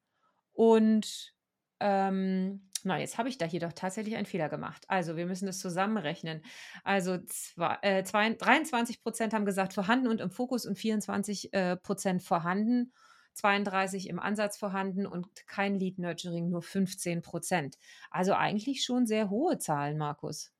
Und 0.54 1.36
ähm, 1.80 2.68
na, 2.84 3.00
jetzt 3.00 3.20
habe 3.20 3.30
ich 3.30 3.38
da 3.38 3.46
hier 3.46 3.60
doch 3.60 3.74
tatsächlich 3.74 4.16
einen 4.16 4.26
Fehler 4.26 4.50
gemacht. 4.50 4.86
Also, 4.88 5.16
wir 5.16 5.28
müssen 5.28 5.46
das 5.46 5.60
zusammenrechnen. 5.60 6.42
Also, 6.84 7.20
zwei, 7.28 7.78
äh, 7.84 8.04
zwei, 8.04 8.34
23 8.34 9.04
Prozent 9.04 9.34
haben 9.36 9.46
gesagt 9.46 9.74
vorhanden 9.74 10.08
und 10.08 10.20
im 10.20 10.32
Fokus 10.32 10.66
und 10.66 10.80
24 10.80 11.54
äh, 11.54 11.78
Prozent 11.78 12.24
vorhanden. 12.24 12.92
32 13.34 14.10
im 14.10 14.20
Ansatz 14.20 14.58
vorhanden 14.58 15.06
und 15.06 15.28
kein 15.48 15.80
Lead 15.80 16.00
Nurturing, 16.00 16.50
nur 16.50 16.62
15 16.62 17.22
Prozent. 17.22 17.78
Also 18.12 18.34
eigentlich 18.34 18.84
schon 18.84 19.06
sehr 19.06 19.30
hohe 19.30 19.58
Zahlen, 19.58 19.98
Markus. 19.98 20.52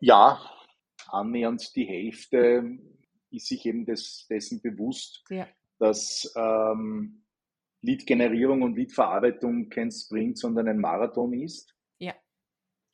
Ja, 0.00 0.40
annähernd 1.08 1.74
die 1.74 1.84
Hälfte 1.84 2.78
ist 3.30 3.46
sich 3.46 3.66
eben 3.66 3.84
des, 3.84 4.26
dessen 4.28 4.60
bewusst, 4.60 5.24
ja. 5.28 5.46
dass 5.78 6.32
ähm, 6.36 7.24
Lead-Generierung 7.82 8.62
und 8.62 8.76
Lead-Verarbeitung 8.76 9.68
kein 9.68 9.90
Sprint, 9.90 10.38
sondern 10.38 10.68
ein 10.68 10.78
Marathon 10.78 11.32
ist. 11.32 11.74
Ja. 11.98 12.14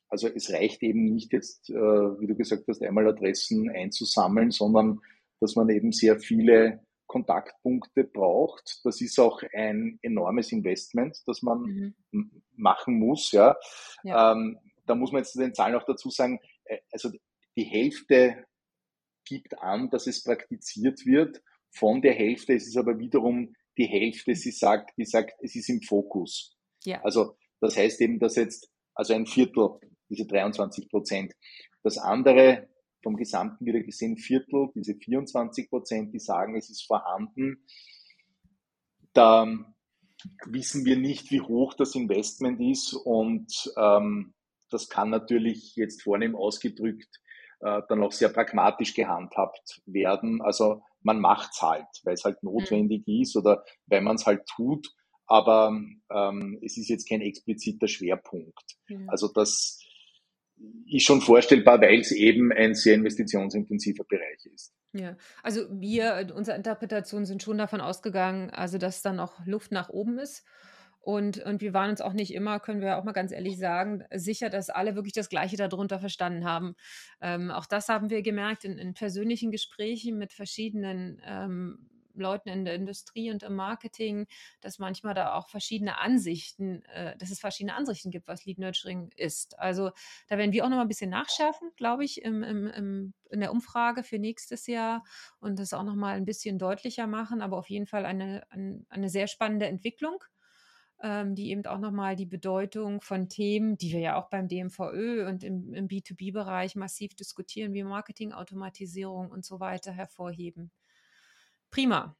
Also 0.09 0.27
es 0.27 0.51
reicht 0.51 0.83
eben 0.83 1.05
nicht 1.05 1.33
jetzt, 1.33 1.69
äh, 1.69 1.73
wie 1.73 2.27
du 2.27 2.35
gesagt 2.35 2.67
hast, 2.67 2.83
einmal 2.83 3.07
Adressen 3.07 3.69
einzusammeln, 3.69 4.51
sondern 4.51 5.01
dass 5.39 5.55
man 5.55 5.69
eben 5.69 5.91
sehr 5.91 6.19
viele 6.19 6.84
Kontaktpunkte 7.07 8.03
braucht. 8.03 8.81
Das 8.83 9.01
ist 9.01 9.19
auch 9.19 9.41
ein 9.53 9.99
enormes 10.01 10.51
Investment, 10.51 11.17
das 11.25 11.41
man 11.41 11.93
mhm. 12.11 12.41
machen 12.55 12.99
muss. 12.99 13.31
Ja. 13.31 13.55
ja. 14.03 14.31
Ähm, 14.31 14.59
da 14.85 14.95
muss 14.95 15.11
man 15.11 15.21
jetzt 15.21 15.35
den 15.35 15.53
Zahlen 15.53 15.75
auch 15.75 15.85
dazu 15.85 16.09
sagen, 16.09 16.39
äh, 16.65 16.79
also 16.91 17.11
die 17.57 17.63
Hälfte 17.63 18.45
gibt 19.25 19.57
an, 19.59 19.89
dass 19.89 20.07
es 20.07 20.23
praktiziert 20.23 21.05
wird. 21.05 21.41
Von 21.71 22.01
der 22.01 22.13
Hälfte 22.13 22.53
ist 22.53 22.67
es 22.67 22.77
aber 22.77 22.99
wiederum 22.99 23.55
die 23.77 23.87
Hälfte, 23.87 24.35
sie 24.35 24.51
sagt, 24.51 24.91
die 24.97 25.05
sagt, 25.05 25.33
es 25.41 25.55
ist 25.55 25.69
im 25.69 25.81
Fokus. 25.81 26.55
Ja. 26.85 27.03
Also 27.03 27.37
das 27.59 27.75
heißt 27.75 27.99
eben, 28.01 28.19
dass 28.19 28.35
jetzt, 28.35 28.69
also 28.93 29.13
ein 29.13 29.25
Viertel, 29.25 29.79
diese 30.09 30.25
23 30.25 30.89
Prozent. 30.89 31.33
Das 31.83 31.97
andere, 31.97 32.69
vom 33.05 33.17
Gesamten 33.17 33.67
wieder 33.67 33.81
gesehen 33.81 34.17
Viertel, 34.17 34.69
diese 34.73 34.95
24 34.95 35.69
Prozent, 35.69 36.11
die 36.11 36.19
sagen, 36.19 36.57
es 36.57 36.71
ist 36.71 36.87
vorhanden. 36.87 37.63
Da 39.13 39.47
wissen 40.47 40.85
wir 40.85 40.97
nicht, 40.97 41.29
wie 41.29 41.41
hoch 41.41 41.75
das 41.75 41.93
Investment 41.93 42.59
ist 42.59 42.93
und 42.93 43.71
ähm, 43.77 44.33
das 44.71 44.89
kann 44.89 45.11
natürlich 45.11 45.75
jetzt 45.75 46.01
vornehm 46.01 46.35
ausgedrückt 46.35 47.21
äh, 47.59 47.83
dann 47.87 48.03
auch 48.03 48.11
sehr 48.11 48.29
pragmatisch 48.29 48.95
gehandhabt 48.95 49.81
werden. 49.85 50.41
Also 50.41 50.81
man 51.01 51.19
macht 51.19 51.51
es 51.53 51.61
halt, 51.61 51.87
weil 52.03 52.15
es 52.15 52.23
halt 52.23 52.41
mhm. 52.41 52.53
notwendig 52.53 53.05
mhm. 53.05 53.21
ist 53.21 53.37
oder 53.37 53.63
weil 53.85 54.01
man 54.01 54.15
es 54.15 54.25
halt 54.25 54.47
tut, 54.47 54.87
aber 55.27 55.79
ähm, 56.11 56.59
es 56.63 56.77
ist 56.77 56.89
jetzt 56.89 57.07
kein 57.07 57.21
expliziter 57.21 57.87
Schwerpunkt. 57.87 58.77
Mhm. 58.89 59.07
Also 59.09 59.27
das 59.31 59.84
ist 60.87 61.03
schon 61.03 61.21
vorstellbar, 61.21 61.81
weil 61.81 61.99
es 61.99 62.11
eben 62.11 62.51
ein 62.51 62.75
sehr 62.75 62.95
investitionsintensiver 62.95 64.03
Bereich 64.05 64.45
ist. 64.53 64.73
Ja, 64.93 65.17
also 65.43 65.65
wir, 65.69 66.31
unsere 66.33 66.55
Interpretationen 66.55 67.25
sind 67.25 67.43
schon 67.43 67.57
davon 67.57 67.81
ausgegangen, 67.81 68.49
also 68.49 68.77
dass 68.77 69.01
dann 69.01 69.17
noch 69.17 69.45
Luft 69.45 69.71
nach 69.71 69.89
oben 69.89 70.17
ist. 70.19 70.45
Und, 71.01 71.37
und 71.43 71.61
wir 71.61 71.73
waren 71.73 71.91
uns 71.91 72.01
auch 72.01 72.13
nicht 72.13 72.33
immer, 72.33 72.59
können 72.59 72.81
wir 72.81 72.97
auch 72.97 73.03
mal 73.03 73.11
ganz 73.11 73.31
ehrlich 73.31 73.59
sagen, 73.59 74.03
sicher, 74.11 74.49
dass 74.49 74.71
alle 74.71 74.95
wirklich 74.95 75.13
das 75.13 75.29
Gleiche 75.29 75.55
darunter 75.55 75.99
verstanden 75.99 76.45
haben. 76.45 76.75
Ähm, 77.21 77.51
auch 77.51 77.67
das 77.67 77.89
haben 77.89 78.09
wir 78.09 78.23
gemerkt 78.23 78.65
in, 78.65 78.79
in 78.79 78.95
persönlichen 78.95 79.51
Gesprächen 79.51 80.17
mit 80.17 80.33
verschiedenen 80.33 81.21
ähm, 81.23 81.89
Leuten 82.21 82.49
in 82.49 82.65
der 82.65 82.75
Industrie 82.75 83.31
und 83.31 83.43
im 83.43 83.55
Marketing, 83.55 84.27
dass 84.61 84.79
manchmal 84.79 85.13
da 85.13 85.33
auch 85.33 85.49
verschiedene 85.49 85.99
Ansichten, 85.99 86.83
äh, 86.85 87.17
dass 87.17 87.31
es 87.31 87.39
verschiedene 87.39 87.75
Ansichten 87.75 88.11
gibt, 88.11 88.27
was 88.27 88.45
Lead 88.45 88.59
Nurturing 88.59 89.09
ist. 89.15 89.57
Also 89.59 89.91
da 90.27 90.37
werden 90.37 90.51
wir 90.51 90.65
auch 90.65 90.69
noch 90.69 90.77
mal 90.77 90.83
ein 90.83 90.87
bisschen 90.87 91.09
nachschärfen, 91.09 91.71
glaube 91.75 92.03
ich, 92.05 92.21
im, 92.21 92.43
im, 92.43 92.67
im, 92.67 93.13
in 93.29 93.39
der 93.39 93.51
Umfrage 93.51 94.03
für 94.03 94.19
nächstes 94.19 94.67
Jahr 94.67 95.03
und 95.39 95.59
das 95.59 95.73
auch 95.73 95.83
noch 95.83 95.95
mal 95.95 96.15
ein 96.15 96.25
bisschen 96.25 96.57
deutlicher 96.57 97.07
machen, 97.07 97.41
aber 97.41 97.57
auf 97.57 97.69
jeden 97.69 97.87
Fall 97.87 98.05
eine, 98.05 98.43
eine, 98.49 98.85
eine 98.89 99.09
sehr 99.09 99.27
spannende 99.27 99.67
Entwicklung 99.67 100.23
ähm, 101.01 101.35
die 101.35 101.49
eben 101.49 101.65
auch 101.65 101.79
nochmal 101.79 102.15
die 102.15 102.25
Bedeutung 102.25 103.01
von 103.01 103.29
Themen, 103.29 103.77
die 103.77 103.91
wir 103.91 103.99
ja 103.99 104.15
auch 104.15 104.29
beim 104.29 104.47
DMVÖ 104.47 105.27
und 105.27 105.43
im, 105.43 105.73
im 105.73 105.87
B2B-Bereich 105.87 106.75
massiv 106.75 107.15
diskutieren, 107.15 107.73
wie 107.73 107.83
Marketingautomatisierung 107.83 109.29
und 109.29 109.45
so 109.45 109.59
weiter 109.59 109.91
hervorheben. 109.91 110.71
Prima. 111.75 112.15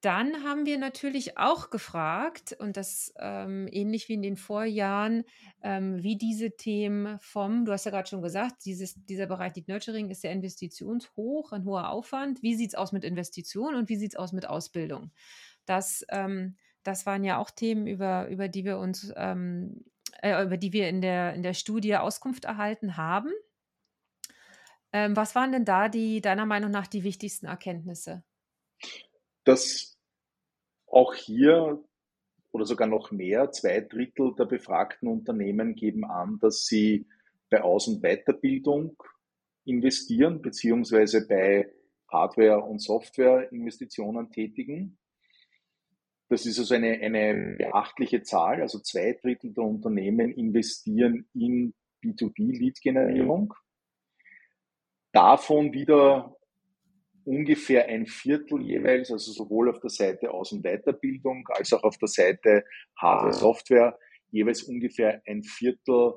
Dann 0.00 0.42
haben 0.42 0.64
wir 0.64 0.78
natürlich 0.78 1.36
auch 1.36 1.68
gefragt, 1.68 2.56
und 2.58 2.78
das 2.78 3.12
ähm, 3.18 3.68
ähnlich 3.70 4.08
wie 4.08 4.14
in 4.14 4.22
den 4.22 4.38
Vorjahren, 4.38 5.24
ähm, 5.62 6.02
wie 6.02 6.16
diese 6.16 6.56
Themen 6.56 7.18
vom, 7.18 7.66
du 7.66 7.72
hast 7.72 7.84
ja 7.84 7.90
gerade 7.90 8.08
schon 8.08 8.22
gesagt, 8.22 8.64
dieses, 8.64 8.94
dieser 9.04 9.26
Bereich 9.26 9.54
Lead 9.56 9.68
Nurturing 9.68 10.08
ist 10.08 10.22
sehr 10.22 10.32
investitionshoch, 10.32 11.52
ein 11.52 11.66
hoher 11.66 11.90
Aufwand. 11.90 12.42
Wie 12.42 12.54
sieht 12.54 12.70
es 12.70 12.74
aus 12.76 12.92
mit 12.92 13.04
Investitionen 13.04 13.76
und 13.76 13.90
wie 13.90 13.96
sieht 13.96 14.14
es 14.14 14.18
aus 14.18 14.32
mit 14.32 14.48
Ausbildung? 14.48 15.10
Das, 15.66 16.06
ähm, 16.08 16.56
das 16.82 17.04
waren 17.04 17.24
ja 17.24 17.36
auch 17.36 17.50
Themen, 17.50 17.86
über, 17.86 18.28
über 18.28 18.48
die 18.48 18.64
wir 18.64 18.78
uns, 18.78 19.12
ähm, 19.16 19.84
äh, 20.22 20.42
über 20.42 20.56
die 20.56 20.72
wir 20.72 20.88
in 20.88 21.02
der, 21.02 21.34
in 21.34 21.42
der 21.42 21.54
Studie 21.54 21.94
Auskunft 21.96 22.46
erhalten 22.46 22.96
haben. 22.96 23.32
Ähm, 24.94 25.14
was 25.14 25.34
waren 25.34 25.52
denn 25.52 25.66
da 25.66 25.90
die, 25.90 26.22
deiner 26.22 26.46
Meinung 26.46 26.70
nach, 26.70 26.86
die 26.86 27.04
wichtigsten 27.04 27.44
Erkenntnisse? 27.44 28.24
Dass 29.44 29.98
auch 30.86 31.14
hier 31.14 31.82
oder 32.52 32.64
sogar 32.64 32.88
noch 32.88 33.10
mehr, 33.10 33.50
zwei 33.50 33.80
Drittel 33.80 34.34
der 34.34 34.46
befragten 34.46 35.08
Unternehmen 35.08 35.74
geben 35.74 36.04
an, 36.04 36.38
dass 36.40 36.64
sie 36.64 37.06
bei 37.50 37.62
Aus- 37.62 37.86
und 37.86 38.02
Weiterbildung 38.02 38.96
investieren, 39.64 40.40
beziehungsweise 40.40 41.26
bei 41.26 41.70
Hardware- 42.08 42.64
und 42.64 42.80
Software-Investitionen 42.80 44.30
tätigen. 44.30 44.98
Das 46.28 46.46
ist 46.46 46.58
also 46.58 46.74
eine, 46.74 46.92
eine 47.00 47.56
beachtliche 47.56 48.22
Zahl. 48.22 48.60
Also 48.60 48.80
zwei 48.80 49.12
Drittel 49.12 49.52
der 49.52 49.64
Unternehmen 49.64 50.32
investieren 50.32 51.28
in 51.34 51.74
B2B-Lead-Generierung. 52.02 53.54
Davon 55.12 55.72
wieder 55.72 56.35
ungefähr 57.26 57.86
ein 57.88 58.06
Viertel 58.06 58.62
jeweils, 58.62 59.10
also 59.10 59.32
sowohl 59.32 59.68
auf 59.68 59.80
der 59.80 59.90
Seite 59.90 60.30
Aus- 60.30 60.52
und 60.52 60.62
Weiterbildung 60.62 61.46
als 61.48 61.72
auch 61.72 61.82
auf 61.82 61.98
der 61.98 62.08
Seite 62.08 62.64
Hardware, 62.96 63.32
Software, 63.32 63.98
jeweils 64.30 64.62
ungefähr 64.62 65.22
ein 65.26 65.42
Viertel 65.42 66.14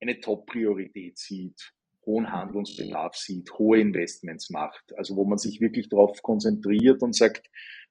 eine 0.00 0.20
Top-Priorität 0.20 1.16
sieht, 1.16 1.72
hohen 2.04 2.30
Handlungsbedarf 2.30 3.16
sieht, 3.16 3.52
hohe 3.58 3.80
Investments 3.80 4.50
macht. 4.50 4.92
Also 4.96 5.16
wo 5.16 5.24
man 5.24 5.38
sich 5.38 5.60
wirklich 5.60 5.88
darauf 5.88 6.20
konzentriert 6.22 7.02
und 7.02 7.14
sagt, 7.14 7.48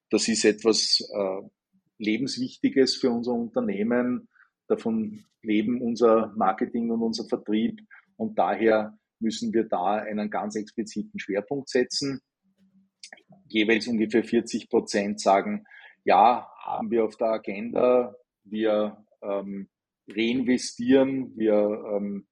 das 0.10 0.28
ist 0.28 0.46
etwas 0.46 1.00
äh, 1.14 1.42
Lebenswichtiges 1.98 2.98
für 2.98 3.10
unser 3.10 3.34
Unternehmen, 3.34 4.28
davon 4.68 5.26
leben 5.42 5.82
unser 5.82 6.34
Marketing 6.36 6.92
und 6.92 7.02
unser 7.02 7.26
Vertrieb 7.26 7.82
und 8.18 8.38
daher 8.38 8.98
müssen 9.22 9.54
wir 9.54 9.64
da 9.64 9.96
einen 9.96 10.30
ganz 10.30 10.56
expliziten 10.56 11.20
Schwerpunkt 11.20 11.70
setzen. 11.70 12.22
jeweils 13.48 13.88
ungefähr 13.88 14.24
40 14.24 14.70
Prozent 14.70 15.20
sagen, 15.20 15.66
ja, 16.04 16.50
haben 16.64 16.90
wir 16.90 17.04
auf 17.04 17.18
der 17.18 17.28
Agenda, 17.28 18.16
wir 18.44 19.06
ähm, 19.22 19.70
reinvestieren, 20.08 21.38
wir 21.38 21.84
ähm, 21.94 22.28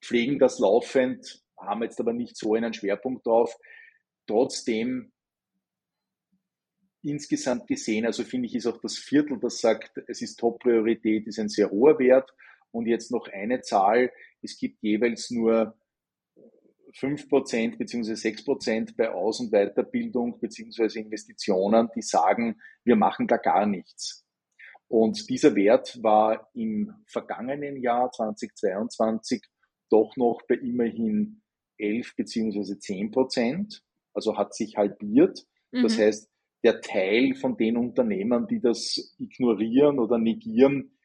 pflegen 0.00 0.38
das 0.38 0.58
laufend, 0.58 1.42
haben 1.58 1.82
jetzt 1.82 2.00
aber 2.00 2.12
nicht 2.12 2.36
so 2.36 2.54
einen 2.54 2.72
Schwerpunkt 2.72 3.26
drauf. 3.26 3.56
Trotzdem 4.26 5.12
insgesamt 7.02 7.66
gesehen, 7.66 8.04
also 8.04 8.24
finde 8.24 8.46
ich, 8.46 8.54
ist 8.54 8.66
auch 8.66 8.80
das 8.80 8.98
Viertel, 8.98 9.38
das 9.38 9.60
sagt, 9.60 10.02
es 10.08 10.22
ist 10.22 10.36
Top-Priorität, 10.36 11.26
ist 11.26 11.38
ein 11.38 11.48
sehr 11.48 11.70
hoher 11.70 11.98
Wert. 11.98 12.32
Und 12.72 12.86
jetzt 12.86 13.10
noch 13.10 13.28
eine 13.28 13.60
Zahl, 13.62 14.12
es 14.42 14.58
gibt 14.58 14.82
jeweils 14.82 15.30
nur 15.30 15.78
5% 16.98 17.76
bzw. 17.78 18.12
6% 18.12 18.96
bei 18.96 19.10
Aus- 19.10 19.40
und 19.40 19.50
Weiterbildung 19.50 20.38
bzw. 20.40 21.00
Investitionen, 21.00 21.88
die 21.94 22.02
sagen, 22.02 22.60
wir 22.84 22.96
machen 22.96 23.26
da 23.26 23.36
gar 23.36 23.66
nichts. 23.66 24.24
Und 24.88 25.28
dieser 25.28 25.54
Wert 25.54 26.02
war 26.02 26.48
im 26.54 26.94
vergangenen 27.06 27.82
Jahr 27.82 28.10
2022 28.12 29.42
doch 29.90 30.16
noch 30.16 30.40
bei 30.48 30.54
immerhin 30.54 31.42
11 31.78 32.16
bzw. 32.16 32.78
10 32.78 33.10
Prozent, 33.10 33.82
also 34.14 34.36
hat 34.36 34.54
sich 34.54 34.76
halbiert. 34.76 35.46
Mhm. 35.72 35.82
Das 35.82 35.98
heißt, 35.98 36.30
der 36.64 36.80
Teil 36.80 37.34
von 37.34 37.56
den 37.56 37.76
Unternehmen, 37.76 38.46
die 38.46 38.60
das 38.60 39.14
ignorieren 39.18 39.98
oder 39.98 40.18
negieren, 40.18 40.96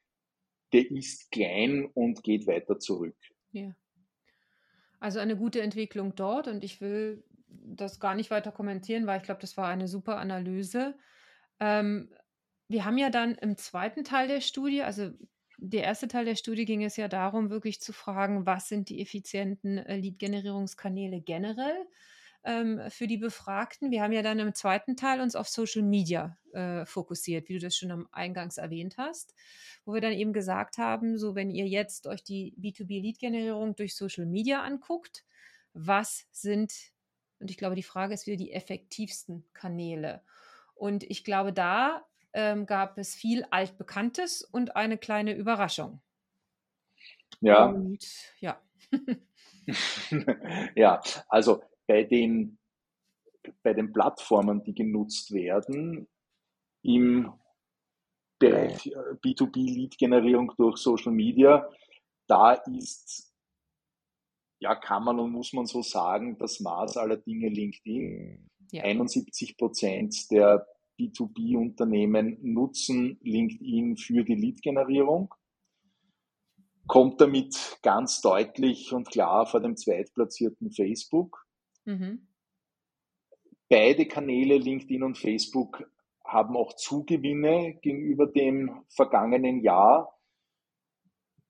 der 0.73 0.89
ist 0.89 1.29
klein 1.31 1.89
und 1.93 2.23
geht 2.23 2.47
weiter 2.47 2.79
zurück. 2.79 3.17
Ja. 3.51 3.75
Also 5.01 5.19
eine 5.19 5.35
gute 5.35 5.61
Entwicklung 5.61 6.15
dort 6.15 6.47
und 6.47 6.63
ich 6.63 6.79
will 6.79 7.25
das 7.49 7.99
gar 7.99 8.15
nicht 8.15 8.29
weiter 8.31 8.51
kommentieren, 8.51 9.07
weil 9.07 9.17
ich 9.17 9.23
glaube, 9.23 9.41
das 9.41 9.57
war 9.57 9.67
eine 9.67 9.87
super 9.87 10.17
Analyse. 10.17 10.95
Ähm, 11.59 12.13
wir 12.69 12.85
haben 12.85 12.99
ja 12.99 13.09
dann 13.09 13.35
im 13.35 13.57
zweiten 13.57 14.03
Teil 14.03 14.27
der 14.27 14.41
Studie, 14.41 14.83
also 14.83 15.09
der 15.57 15.83
erste 15.83 16.07
Teil 16.07 16.25
der 16.25 16.35
Studie 16.35 16.65
ging 16.65 16.83
es 16.83 16.97
ja 16.97 17.07
darum, 17.07 17.49
wirklich 17.49 17.81
zu 17.81 17.93
fragen, 17.93 18.45
was 18.45 18.69
sind 18.69 18.89
die 18.89 19.01
effizienten 19.01 19.79
äh, 19.79 19.97
Lead-Generierungskanäle 19.97 21.19
generell 21.21 21.87
ähm, 22.43 22.81
für 22.89 23.07
die 23.07 23.17
Befragten. 23.17 23.91
Wir 23.91 24.01
haben 24.01 24.13
ja 24.13 24.21
dann 24.21 24.39
im 24.39 24.53
zweiten 24.53 24.95
Teil 24.95 25.21
uns 25.21 25.35
auf 25.35 25.47
Social 25.47 25.83
Media 25.83 26.37
äh, 26.53 26.85
fokussiert, 26.85 27.49
wie 27.49 27.53
du 27.53 27.59
das 27.59 27.75
schon 27.75 27.91
am 27.91 28.07
Eingangs 28.11 28.57
erwähnt 28.57 28.97
hast, 28.97 29.35
wo 29.85 29.93
wir 29.93 30.01
dann 30.01 30.13
eben 30.13 30.33
gesagt 30.33 30.77
haben, 30.77 31.17
so 31.17 31.35
wenn 31.35 31.49
ihr 31.49 31.67
jetzt 31.67 32.07
euch 32.07 32.23
die 32.23 32.55
B2B-Lead-Generierung 32.59 33.75
durch 33.75 33.95
Social 33.95 34.25
Media 34.25 34.61
anguckt, 34.61 35.23
was 35.73 36.27
sind, 36.31 36.73
und 37.39 37.49
ich 37.49 37.57
glaube, 37.57 37.75
die 37.75 37.83
Frage 37.83 38.13
ist 38.13 38.27
wieder 38.27 38.37
die 38.37 38.51
effektivsten 38.51 39.45
Kanäle. 39.53 40.21
Und 40.75 41.03
ich 41.03 41.23
glaube, 41.23 41.53
da 41.53 42.05
ähm, 42.33 42.65
gab 42.65 42.97
es 42.97 43.15
viel 43.15 43.45
Altbekanntes 43.51 44.41
und 44.41 44.75
eine 44.75 44.97
kleine 44.97 45.33
Überraschung. 45.33 46.01
Ja. 47.39 47.65
Und, 47.65 48.05
ja. 48.39 48.61
ja, 50.75 51.01
also 51.29 51.63
bei 51.91 52.05
den, 52.05 52.57
bei 53.63 53.73
den 53.73 53.91
Plattformen, 53.91 54.63
die 54.63 54.73
genutzt 54.73 55.33
werden, 55.33 56.07
im 56.83 57.33
Bereich 58.39 58.87
äh, 58.87 59.15
B2B-Lead-Generierung 59.21 60.53
durch 60.55 60.77
Social 60.77 61.11
Media, 61.11 61.69
da 62.27 62.53
ist, 62.53 63.33
ja, 64.61 64.73
kann 64.75 65.03
man 65.03 65.19
und 65.19 65.33
muss 65.33 65.51
man 65.51 65.65
so 65.65 65.81
sagen, 65.81 66.37
das 66.37 66.61
Maß 66.61 66.95
aller 66.95 67.17
Dinge 67.17 67.49
LinkedIn. 67.49 68.47
Ja. 68.71 68.83
71 68.83 69.57
Prozent 69.57 70.31
der 70.31 70.65
B2B-Unternehmen 70.97 72.37
nutzen 72.41 73.19
LinkedIn 73.21 73.97
für 73.97 74.23
die 74.23 74.35
Lead-Generierung, 74.35 75.35
kommt 76.87 77.19
damit 77.19 77.79
ganz 77.83 78.21
deutlich 78.21 78.93
und 78.93 79.09
klar 79.09 79.45
vor 79.45 79.59
dem 79.59 79.75
zweitplatzierten 79.75 80.71
Facebook. 80.71 81.45
Mhm. 81.85 82.27
Beide 83.69 84.05
Kanäle, 84.05 84.57
LinkedIn 84.57 85.03
und 85.03 85.17
Facebook, 85.17 85.89
haben 86.23 86.55
auch 86.55 86.73
Zugewinne 86.73 87.75
gegenüber 87.81 88.27
dem 88.27 88.83
vergangenen 88.89 89.61
Jahr. 89.61 90.17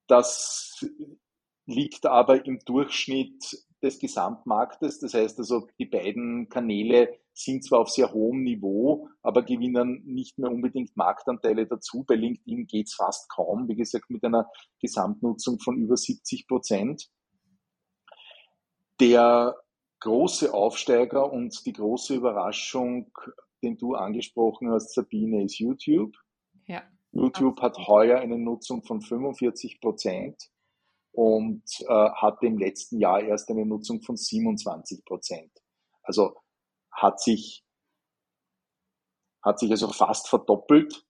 Das 0.07 0.85
liegt 1.65 2.05
aber 2.05 2.45
im 2.45 2.59
Durchschnitt 2.59 3.65
des 3.81 3.99
Gesamtmarktes. 3.99 4.99
Das 4.99 5.13
heißt 5.13 5.39
also, 5.39 5.67
die 5.79 5.85
beiden 5.85 6.49
Kanäle 6.49 7.17
sind 7.33 7.63
zwar 7.63 7.79
auf 7.79 7.89
sehr 7.89 8.11
hohem 8.13 8.43
Niveau, 8.43 9.07
aber 9.21 9.43
gewinnen 9.43 10.03
nicht 10.05 10.37
mehr 10.37 10.51
unbedingt 10.51 10.95
Marktanteile 10.97 11.65
dazu. 11.65 12.03
Bei 12.03 12.15
LinkedIn 12.15 12.67
geht 12.67 12.87
es 12.87 12.95
fast 12.95 13.29
kaum, 13.29 13.67
wie 13.67 13.75
gesagt, 13.75 14.09
mit 14.09 14.23
einer 14.23 14.49
Gesamtnutzung 14.79 15.59
von 15.59 15.77
über 15.77 15.97
70 15.97 16.47
Prozent. 16.47 17.09
Der 18.99 19.55
große 20.01 20.53
Aufsteiger 20.53 21.31
und 21.31 21.65
die 21.65 21.73
große 21.73 22.15
Überraschung, 22.15 23.11
den 23.63 23.77
du 23.77 23.95
angesprochen 23.95 24.71
hast, 24.71 24.93
Sabine, 24.93 25.43
ist 25.43 25.59
YouTube. 25.59 26.15
Ja. 26.65 26.83
YouTube 27.11 27.61
hat 27.61 27.77
heuer 27.77 28.19
eine 28.19 28.37
Nutzung 28.37 28.83
von 28.83 29.01
45 29.01 29.79
Prozent 29.79 30.49
und 31.11 31.63
äh, 31.81 32.09
hatte 32.11 32.47
im 32.47 32.57
letzten 32.57 32.99
Jahr 32.99 33.21
erst 33.21 33.49
eine 33.49 33.65
Nutzung 33.65 34.01
von 34.01 34.17
27 34.17 35.05
Prozent. 35.05 35.51
Also 36.03 36.35
hat 36.91 37.19
sich, 37.21 37.63
hat 39.43 39.59
sich 39.59 39.69
also 39.71 39.89
fast 39.89 40.27
verdoppelt. 40.27 41.05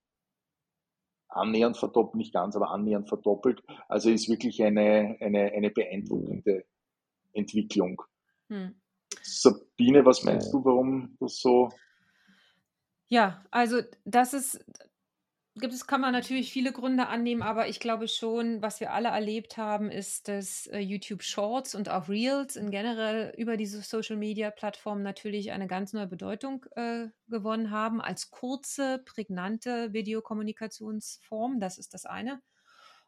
Annähernd 1.29 1.77
verdoppelt, 1.77 2.15
nicht 2.15 2.33
ganz, 2.33 2.57
aber 2.57 2.71
annähernd 2.71 3.07
verdoppelt. 3.07 3.63
Also 3.87 4.09
ist 4.09 4.27
wirklich 4.27 4.61
eine, 4.63 5.15
eine, 5.21 5.51
eine 5.53 5.69
beeindruckende 5.69 6.65
Entwicklung. 7.31 8.01
Hm. 8.49 8.80
Sabine, 9.23 10.05
was 10.05 10.23
meinst 10.23 10.53
du, 10.53 10.63
warum 10.63 11.15
das 11.19 11.37
so? 11.37 11.69
Ja, 13.07 13.43
also 13.51 13.81
das 14.05 14.33
ist, 14.33 14.63
gibt 15.55 15.73
es, 15.73 15.85
kann 15.85 15.99
man 16.01 16.13
natürlich 16.13 16.51
viele 16.51 16.71
Gründe 16.71 17.07
annehmen, 17.07 17.41
aber 17.41 17.67
ich 17.67 17.79
glaube 17.79 18.07
schon, 18.07 18.61
was 18.61 18.79
wir 18.79 18.93
alle 18.93 19.09
erlebt 19.09 19.57
haben, 19.57 19.91
ist, 19.91 20.27
dass 20.27 20.67
äh, 20.67 20.79
YouTube 20.79 21.23
Shorts 21.23 21.75
und 21.75 21.89
auch 21.89 22.07
Reels 22.07 22.55
in 22.55 22.71
generell 22.71 23.33
über 23.37 23.57
diese 23.57 23.81
Social 23.81 24.15
Media 24.15 24.49
Plattformen 24.49 25.03
natürlich 25.03 25.51
eine 25.51 25.67
ganz 25.67 25.91
neue 25.91 26.07
Bedeutung 26.07 26.65
äh, 26.75 27.07
gewonnen 27.27 27.71
haben 27.71 27.99
als 27.99 28.31
kurze, 28.31 28.99
prägnante 28.99 29.91
Videokommunikationsform. 29.91 31.59
Das 31.59 31.77
ist 31.77 31.93
das 31.93 32.05
eine. 32.05 32.41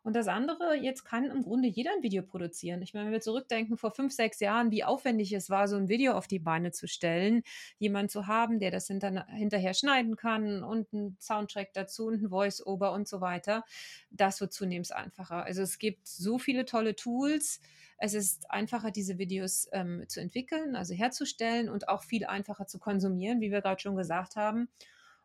Und 0.03 0.17
das 0.17 0.27
andere, 0.27 0.75
jetzt 0.75 1.05
kann 1.05 1.31
im 1.31 1.43
Grunde 1.43 1.69
jeder 1.69 1.91
ein 1.95 2.03
Video 2.03 2.23
produzieren. 2.23 2.81
Ich 2.81 2.93
meine, 2.93 3.05
wenn 3.05 3.13
wir 3.13 3.21
zurückdenken, 3.21 3.77
vor 3.77 3.91
fünf, 3.91 4.11
sechs 4.11 4.41
Jahren, 4.41 4.69
wie 4.69 4.83
aufwendig 4.83 5.31
es 5.31 5.49
war, 5.49 5.69
so 5.69 5.77
ein 5.77 5.87
Video 5.87 6.13
auf 6.13 6.27
die 6.27 6.39
Beine 6.39 6.71
zu 6.71 6.89
stellen, 6.89 7.41
jemand 7.77 8.11
zu 8.11 8.27
haben, 8.27 8.59
der 8.59 8.69
das 8.69 8.87
hinter, 8.87 9.25
hinterher 9.27 9.73
schneiden 9.73 10.17
kann 10.17 10.61
und 10.61 10.93
einen 10.93 11.17
Soundtrack 11.21 11.71
dazu 11.73 12.07
und 12.07 12.21
ein 12.21 12.29
Voice-Over 12.29 12.91
und 12.91 13.07
so 13.07 13.21
weiter, 13.21 13.63
das 14.11 14.41
wird 14.41 14.51
zunehmend 14.51 14.91
einfacher. 14.91 15.45
Also 15.45 15.61
es 15.61 15.79
gibt 15.79 16.05
so 16.05 16.37
viele 16.37 16.65
tolle 16.65 16.97
Tools. 16.97 17.61
Es 17.97 18.13
ist 18.13 18.51
einfacher, 18.51 18.91
diese 18.91 19.17
Videos 19.17 19.69
ähm, 19.71 20.03
zu 20.09 20.19
entwickeln, 20.19 20.75
also 20.75 20.93
herzustellen 20.93 21.69
und 21.69 21.87
auch 21.87 22.03
viel 22.03 22.25
einfacher 22.25 22.67
zu 22.67 22.77
konsumieren, 22.77 23.39
wie 23.39 23.51
wir 23.51 23.61
gerade 23.61 23.79
schon 23.79 23.95
gesagt 23.95 24.35
haben. 24.35 24.67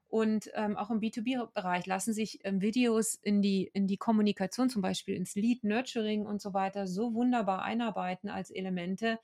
Und 0.09 0.51
ähm, 0.55 0.77
auch 0.77 0.91
im 0.91 1.01
B2B-Bereich 1.01 1.85
lassen 1.87 2.15
sich 2.15 2.41
ähm, 2.45 2.63
Videos 2.63 3.15
in 3.15 3.43
die, 3.43 3.71
in 3.75 3.87
die 3.87 3.99
Kommunikation, 3.99 4.71
zum 4.71 4.81
Beispiel 4.81 5.15
ins 5.15 5.35
Lead, 5.35 5.65
Nurturing 5.65 6.25
und 6.25 6.41
so 6.41 6.55
weiter, 6.55 6.87
so 6.87 7.13
wunderbar 7.13 7.63
einarbeiten 7.63 8.31
als 8.31 8.51
Elemente. 8.51 9.19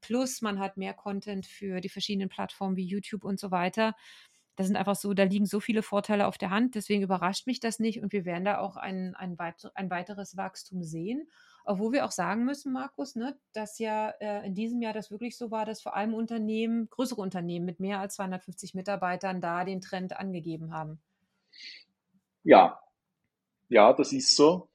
Plus 0.00 0.40
man 0.40 0.60
hat 0.60 0.76
mehr 0.76 0.94
Content 0.94 1.46
für 1.46 1.80
die 1.80 1.88
verschiedenen 1.88 2.28
Plattformen 2.28 2.76
wie 2.76 2.86
YouTube 2.86 3.24
und 3.24 3.40
so 3.40 3.50
weiter. 3.50 3.96
Das 4.56 4.68
sind 4.68 4.76
einfach 4.76 4.96
so, 4.96 5.14
da 5.14 5.24
liegen 5.24 5.46
so 5.46 5.58
viele 5.58 5.82
Vorteile 5.82 6.26
auf 6.26 6.38
der 6.38 6.50
Hand. 6.50 6.76
Deswegen 6.76 7.02
überrascht 7.02 7.46
mich 7.46 7.60
das 7.60 7.80
nicht 7.80 8.00
und 8.02 8.12
wir 8.12 8.24
werden 8.24 8.44
da 8.44 8.58
auch 8.58 8.76
ein, 8.76 9.14
ein, 9.16 9.38
weit, 9.38 9.70
ein 9.74 9.90
weiteres 9.90 10.36
Wachstum 10.36 10.84
sehen. 10.84 11.28
Obwohl 11.64 11.92
wir 11.92 12.04
auch 12.04 12.10
sagen 12.10 12.44
müssen, 12.44 12.72
Markus, 12.72 13.16
ne, 13.16 13.38
dass 13.52 13.78
ja 13.78 14.10
äh, 14.20 14.46
in 14.46 14.54
diesem 14.54 14.80
Jahr 14.82 14.92
das 14.92 15.10
wirklich 15.10 15.36
so 15.36 15.50
war, 15.50 15.64
dass 15.66 15.82
vor 15.82 15.94
allem 15.94 16.14
Unternehmen, 16.14 16.88
größere 16.90 17.20
Unternehmen 17.20 17.66
mit 17.66 17.80
mehr 17.80 18.00
als 18.00 18.14
250 18.14 18.74
Mitarbeitern 18.74 19.40
da 19.40 19.64
den 19.64 19.80
Trend 19.80 20.16
angegeben 20.16 20.72
haben. 20.72 21.00
Ja, 22.42 22.80
ja, 23.68 23.92
das 23.92 24.12
ist 24.12 24.34
so. 24.34 24.68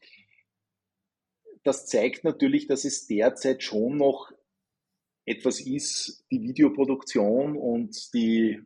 Das 1.63 1.88
zeigt 1.88 2.24
natürlich, 2.24 2.67
dass 2.67 2.86
es 2.86 3.08
derzeit 3.08 3.63
schon 3.63 3.98
noch 3.98 4.32
etwas 5.26 5.60
ist, 5.60 6.24
die 6.32 6.41
Videoproduktion 6.41 7.58
und 7.58 8.13
die, 8.13 8.62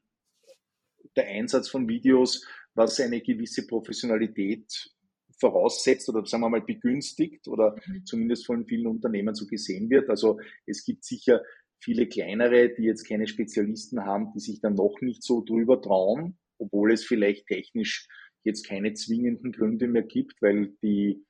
der 1.15 1.27
Einsatz 1.27 1.69
von 1.69 1.87
Videos, 1.87 2.45
was 2.73 2.99
eine 2.99 3.21
gewisse 3.21 3.65
Professionalität 3.65 4.91
voraussetzt 5.39 6.09
oder 6.09 6.25
sagen 6.25 6.43
wir 6.43 6.49
mal 6.49 6.61
begünstigt 6.61 7.47
oder 7.47 7.75
mhm. 7.85 8.05
zumindest 8.05 8.45
von 8.45 8.65
vielen 8.65 8.87
Unternehmen 8.87 9.35
so 9.35 9.45
gesehen 9.45 9.89
wird. 9.89 10.09
Also 10.09 10.39
es 10.65 10.83
gibt 10.85 11.03
sicher 11.03 11.41
viele 11.79 12.07
kleinere, 12.07 12.69
die 12.69 12.83
jetzt 12.83 13.07
keine 13.07 13.27
Spezialisten 13.27 14.05
haben, 14.05 14.31
die 14.33 14.39
sich 14.39 14.61
dann 14.61 14.75
noch 14.75 15.01
nicht 15.01 15.23
so 15.23 15.43
drüber 15.43 15.81
trauen, 15.81 16.37
obwohl 16.57 16.91
es 16.91 17.05
vielleicht 17.05 17.47
technisch 17.47 18.07
jetzt 18.43 18.67
keine 18.67 18.93
zwingenden 18.93 19.51
Gründe 19.51 19.87
mehr 19.87 20.03
gibt, 20.03 20.41
weil 20.41 20.73
die 20.81 21.25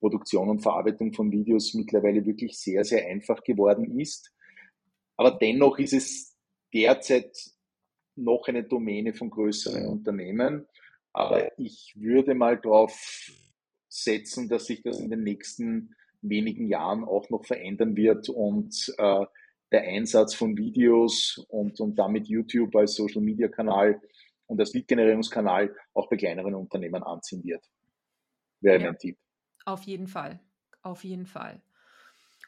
Produktion 0.00 0.50
und 0.50 0.60
Verarbeitung 0.60 1.12
von 1.12 1.30
Videos 1.32 1.74
mittlerweile 1.74 2.26
wirklich 2.26 2.58
sehr, 2.58 2.84
sehr 2.84 3.06
einfach 3.06 3.42
geworden 3.42 3.98
ist. 3.98 4.32
Aber 5.16 5.30
dennoch 5.30 5.78
ist 5.78 5.92
es 5.92 6.36
derzeit 6.72 7.34
noch 8.16 8.46
eine 8.48 8.64
Domäne 8.64 9.14
von 9.14 9.30
größeren 9.30 9.86
Unternehmen. 9.86 10.66
Aber 11.12 11.56
ich 11.58 11.94
würde 11.96 12.34
mal 12.34 12.60
darauf 12.60 13.30
setzen, 13.94 14.48
dass 14.48 14.66
sich 14.66 14.82
das 14.82 15.00
in 15.00 15.10
den 15.10 15.22
nächsten 15.22 15.94
wenigen 16.20 16.66
Jahren 16.66 17.04
auch 17.04 17.28
noch 17.30 17.44
verändern 17.44 17.96
wird 17.96 18.28
und 18.28 18.92
äh, 18.98 19.26
der 19.72 19.82
Einsatz 19.82 20.34
von 20.34 20.56
Videos 20.56 21.44
und, 21.48 21.80
und 21.80 21.96
damit 21.96 22.28
YouTube 22.28 22.74
als 22.76 22.94
Social 22.94 23.22
Media 23.22 23.48
Kanal 23.48 24.00
und 24.46 24.60
als 24.60 24.72
Lead-Generierungskanal 24.72 25.74
auch 25.94 26.08
bei 26.08 26.16
kleineren 26.16 26.54
Unternehmen 26.54 27.02
anziehen 27.02 27.42
wird. 27.44 27.64
Wäre 28.60 28.80
ja, 28.80 28.86
mein 28.86 28.98
Tipp. 28.98 29.18
Auf 29.64 29.82
jeden 29.82 30.06
Fall. 30.06 30.40
Auf 30.82 31.04
jeden 31.04 31.26
Fall. 31.26 31.62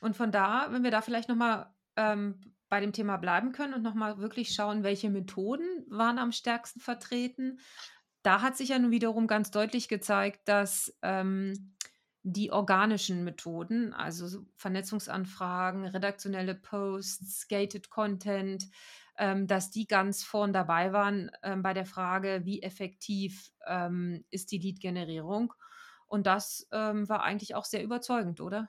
Und 0.01 0.17
von 0.17 0.31
da, 0.31 0.69
wenn 0.71 0.85
wir 0.85 0.91
da 0.91 1.01
vielleicht 1.01 1.29
nochmal 1.29 1.73
ähm, 1.97 2.41
bei 2.69 2.81
dem 2.81 2.93
Thema 2.93 3.17
bleiben 3.17 3.53
können 3.53 3.75
und 3.75 3.83
nochmal 3.83 4.19
wirklich 4.19 4.51
schauen, 4.51 4.83
welche 4.83 5.11
Methoden 5.11 5.87
waren 5.89 6.19
am 6.19 6.33
stärksten 6.33 6.81
vertreten. 6.81 7.59
Da 8.27 8.43
hat 8.43 8.57
sich 8.57 8.71
ja 8.71 8.79
nun 8.81 8.91
wiederum 8.91 9.29
ganz 9.29 9.53
deutlich 9.53 9.87
gezeigt, 9.87 10.49
dass 10.49 10.93
ähm, 11.01 11.77
die 12.25 12.51
organischen 12.51 13.23
Methoden, 13.23 13.93
also 13.93 14.41
Vernetzungsanfragen, 14.57 15.85
redaktionelle 15.85 16.57
Posts, 16.57 17.47
gated 17.47 17.89
Content, 17.89 18.65
ähm, 19.17 19.47
dass 19.47 19.71
die 19.71 19.87
ganz 19.87 20.25
vorn 20.25 20.53
dabei 20.53 20.93
waren 20.93 21.31
ähm, 21.45 21.63
bei 21.63 21.73
der 21.73 21.87
Frage, 21.87 22.41
wie 22.43 22.65
effektiv 22.65 23.53
ähm, 23.65 24.25
ist 24.31 24.51
die 24.51 24.59
Lead-Generierung. 24.59 25.55
Und 26.09 26.27
das 26.27 26.67
ähm, 26.73 27.09
war 27.09 27.23
eigentlich 27.23 27.55
auch 27.55 27.65
sehr 27.65 27.85
überzeugend, 27.85 28.41
oder? 28.41 28.69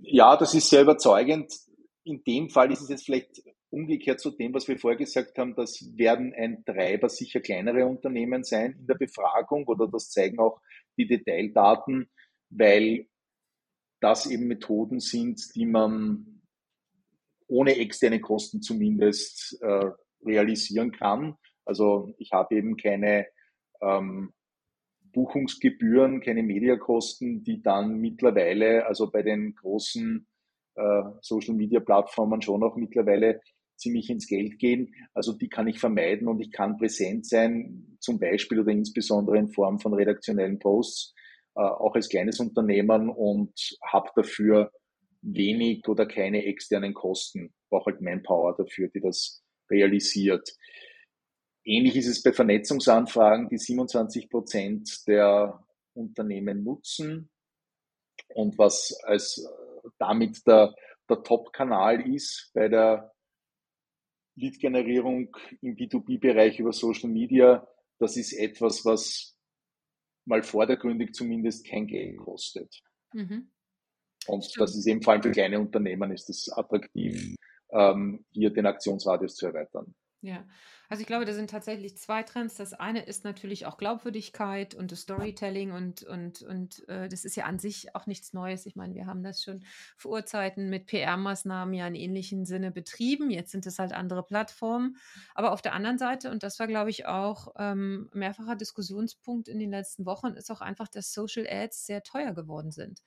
Ja, 0.00 0.38
das 0.38 0.54
ist 0.54 0.70
sehr 0.70 0.80
überzeugend. 0.80 1.52
In 2.04 2.24
dem 2.24 2.48
Fall 2.48 2.72
ist 2.72 2.80
es 2.80 2.88
jetzt 2.88 3.04
vielleicht 3.04 3.42
umgekehrt 3.70 4.20
zu 4.20 4.30
dem, 4.30 4.54
was 4.54 4.68
wir 4.68 4.78
vorher 4.78 4.98
gesagt 4.98 5.38
haben, 5.38 5.54
das 5.54 5.92
werden 5.96 6.32
ein 6.34 6.64
Treiber 6.64 7.08
sicher 7.08 7.40
kleinere 7.40 7.86
Unternehmen 7.86 8.44
sein 8.44 8.76
in 8.78 8.86
der 8.86 8.94
Befragung 8.94 9.66
oder 9.66 9.88
das 9.88 10.10
zeigen 10.10 10.38
auch 10.38 10.60
die 10.96 11.06
Detaildaten, 11.06 12.08
weil 12.50 13.06
das 14.00 14.26
eben 14.26 14.46
Methoden 14.46 15.00
sind, 15.00 15.54
die 15.54 15.66
man 15.66 16.42
ohne 17.46 17.76
externe 17.76 18.20
Kosten 18.20 18.62
zumindest 18.62 19.58
äh, 19.62 19.90
realisieren 20.24 20.92
kann. 20.92 21.36
Also 21.64 22.14
ich 22.18 22.32
habe 22.32 22.56
eben 22.56 22.76
keine 22.76 23.26
ähm, 23.80 24.32
Buchungsgebühren, 25.12 26.20
keine 26.20 26.42
Mediakosten, 26.42 27.42
die 27.42 27.62
dann 27.62 27.98
mittlerweile, 27.98 28.86
also 28.86 29.10
bei 29.10 29.22
den 29.22 29.54
großen 29.54 30.26
äh, 30.74 31.02
Social 31.22 31.54
Media 31.54 31.80
Plattformen 31.80 32.42
schon 32.42 32.62
auch 32.62 32.76
mittlerweile 32.76 33.40
ziemlich 33.78 34.10
ins 34.10 34.26
Geld 34.26 34.58
gehen. 34.58 34.94
Also 35.14 35.32
die 35.32 35.48
kann 35.48 35.68
ich 35.68 35.78
vermeiden 35.78 36.28
und 36.28 36.40
ich 36.40 36.50
kann 36.50 36.76
präsent 36.76 37.26
sein, 37.26 37.96
zum 38.00 38.18
Beispiel 38.18 38.60
oder 38.60 38.72
insbesondere 38.72 39.38
in 39.38 39.48
Form 39.48 39.78
von 39.78 39.94
redaktionellen 39.94 40.58
Posts, 40.58 41.14
äh, 41.56 41.60
auch 41.60 41.94
als 41.94 42.08
kleines 42.08 42.40
Unternehmen 42.40 43.08
und 43.08 43.52
habe 43.82 44.10
dafür 44.16 44.72
wenig 45.22 45.86
oder 45.88 46.06
keine 46.06 46.44
externen 46.44 46.94
Kosten. 46.94 47.52
Brauche 47.70 47.92
halt 47.92 48.00
Manpower 48.00 48.56
dafür, 48.56 48.88
die 48.88 49.00
das 49.00 49.42
realisiert. 49.70 50.48
Ähnlich 51.64 51.96
ist 51.96 52.06
es 52.06 52.22
bei 52.22 52.32
Vernetzungsanfragen, 52.32 53.48
die 53.48 53.58
27 53.58 54.30
Prozent 54.30 55.06
der 55.06 55.62
Unternehmen 55.94 56.64
nutzen. 56.64 57.30
Und 58.28 58.56
was 58.58 58.98
als 59.04 59.46
damit 59.98 60.46
der, 60.46 60.74
der 61.08 61.22
Top-Kanal 61.22 62.08
ist 62.10 62.50
bei 62.54 62.68
der 62.68 63.12
Lead-Generierung 64.38 65.36
im 65.60 65.76
B2B-Bereich 65.76 66.58
über 66.58 66.72
Social 66.72 67.10
Media, 67.10 67.66
das 67.98 68.16
ist 68.16 68.32
etwas, 68.32 68.84
was 68.84 69.36
mal 70.24 70.42
vordergründig 70.42 71.12
zumindest 71.14 71.66
kein 71.66 71.86
Geld 71.86 72.18
kostet. 72.18 72.80
Mhm. 73.12 73.50
Und 74.26 74.52
das 74.58 74.76
ist 74.76 74.86
eben 74.86 75.02
vor 75.02 75.14
allem 75.14 75.22
für 75.22 75.30
kleine 75.30 75.58
Unternehmen 75.58 76.12
ist 76.12 76.28
es 76.28 76.50
attraktiv, 76.52 77.34
ähm, 77.70 78.24
hier 78.30 78.50
den 78.50 78.66
Aktionsradius 78.66 79.36
zu 79.36 79.46
erweitern. 79.46 79.94
Ja, 80.20 80.44
also 80.88 81.00
ich 81.00 81.06
glaube, 81.06 81.26
da 81.26 81.32
sind 81.32 81.48
tatsächlich 81.48 81.96
zwei 81.96 82.24
Trends. 82.24 82.56
Das 82.56 82.72
eine 82.72 83.04
ist 83.04 83.22
natürlich 83.22 83.66
auch 83.66 83.76
Glaubwürdigkeit 83.76 84.74
und 84.74 84.90
das 84.90 85.02
Storytelling 85.02 85.70
und, 85.70 86.02
und, 86.02 86.42
und 86.42 86.88
äh, 86.88 87.08
das 87.08 87.24
ist 87.24 87.36
ja 87.36 87.44
an 87.44 87.60
sich 87.60 87.94
auch 87.94 88.06
nichts 88.08 88.32
Neues. 88.32 88.66
Ich 88.66 88.74
meine, 88.74 88.96
wir 88.96 89.06
haben 89.06 89.22
das 89.22 89.44
schon 89.44 89.64
vor 89.96 90.10
Urzeiten 90.10 90.70
mit 90.70 90.86
PR-Maßnahmen 90.86 91.72
ja 91.72 91.86
in 91.86 91.94
ähnlichen 91.94 92.46
Sinne 92.46 92.72
betrieben. 92.72 93.30
Jetzt 93.30 93.52
sind 93.52 93.64
es 93.64 93.78
halt 93.78 93.92
andere 93.92 94.24
Plattformen. 94.24 94.96
Aber 95.36 95.52
auf 95.52 95.62
der 95.62 95.72
anderen 95.72 95.98
Seite, 95.98 96.32
und 96.32 96.42
das 96.42 96.58
war, 96.58 96.66
glaube 96.66 96.90
ich, 96.90 97.06
auch 97.06 97.54
ähm, 97.56 98.10
mehrfacher 98.12 98.56
Diskussionspunkt 98.56 99.46
in 99.46 99.60
den 99.60 99.70
letzten 99.70 100.04
Wochen, 100.04 100.32
ist 100.34 100.50
auch 100.50 100.62
einfach, 100.62 100.88
dass 100.88 101.12
Social 101.12 101.46
Ads 101.48 101.86
sehr 101.86 102.02
teuer 102.02 102.32
geworden 102.32 102.72
sind. 102.72 103.04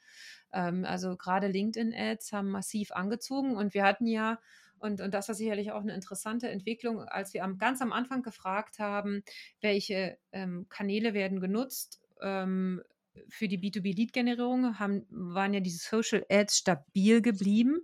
Ähm, 0.54 0.86
also 0.86 1.18
gerade 1.18 1.48
LinkedIn-Ads 1.48 2.32
haben 2.32 2.52
massiv 2.52 2.94
angezogen 2.94 3.58
und 3.58 3.74
wir 3.74 3.84
hatten 3.84 4.08
ja 4.08 4.40
und, 4.82 5.00
und 5.00 5.14
das 5.14 5.28
war 5.28 5.36
sicherlich 5.36 5.72
auch 5.72 5.82
eine 5.82 5.94
interessante 5.94 6.50
Entwicklung, 6.50 7.04
als 7.04 7.34
wir 7.34 7.44
am, 7.44 7.58
ganz 7.58 7.82
am 7.82 7.94
Anfang 7.94 8.24
gefragt 8.24 8.80
haben, 8.80 9.24
welche 9.62 10.18
ähm, 10.32 10.66
Kanäle 10.70 11.14
werden 11.14 11.40
genutzt 11.40 12.02
ähm, 12.22 12.82
für 13.30 13.48
die 13.48 13.60
B2B-Lead-Generierung, 13.60 14.74
waren 14.74 15.54
ja 15.54 15.60
diese 15.60 15.78
Social 15.80 16.26
Ads 16.30 16.58
stabil 16.58 17.22
geblieben. 17.22 17.82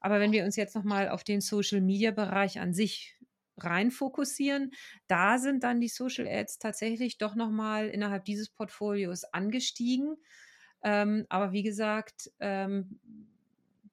Aber 0.00 0.18
wenn 0.18 0.32
wir 0.32 0.44
uns 0.44 0.56
jetzt 0.56 0.74
nochmal 0.74 1.08
auf 1.08 1.22
den 1.22 1.40
Social-Media-Bereich 1.40 2.58
an 2.58 2.74
sich 2.74 3.16
rein 3.58 3.90
fokussieren, 3.90 4.72
da 5.06 5.38
sind 5.38 5.62
dann 5.62 5.80
die 5.80 5.88
Social 5.88 6.26
Ads 6.26 6.58
tatsächlich 6.58 7.18
doch 7.18 7.36
nochmal 7.36 7.88
innerhalb 7.88 8.24
dieses 8.24 8.48
Portfolios 8.48 9.24
angestiegen. 9.24 10.16
Ähm, 10.82 11.26
aber 11.28 11.52
wie 11.52 11.62
gesagt, 11.62 12.32
ähm, 12.40 12.98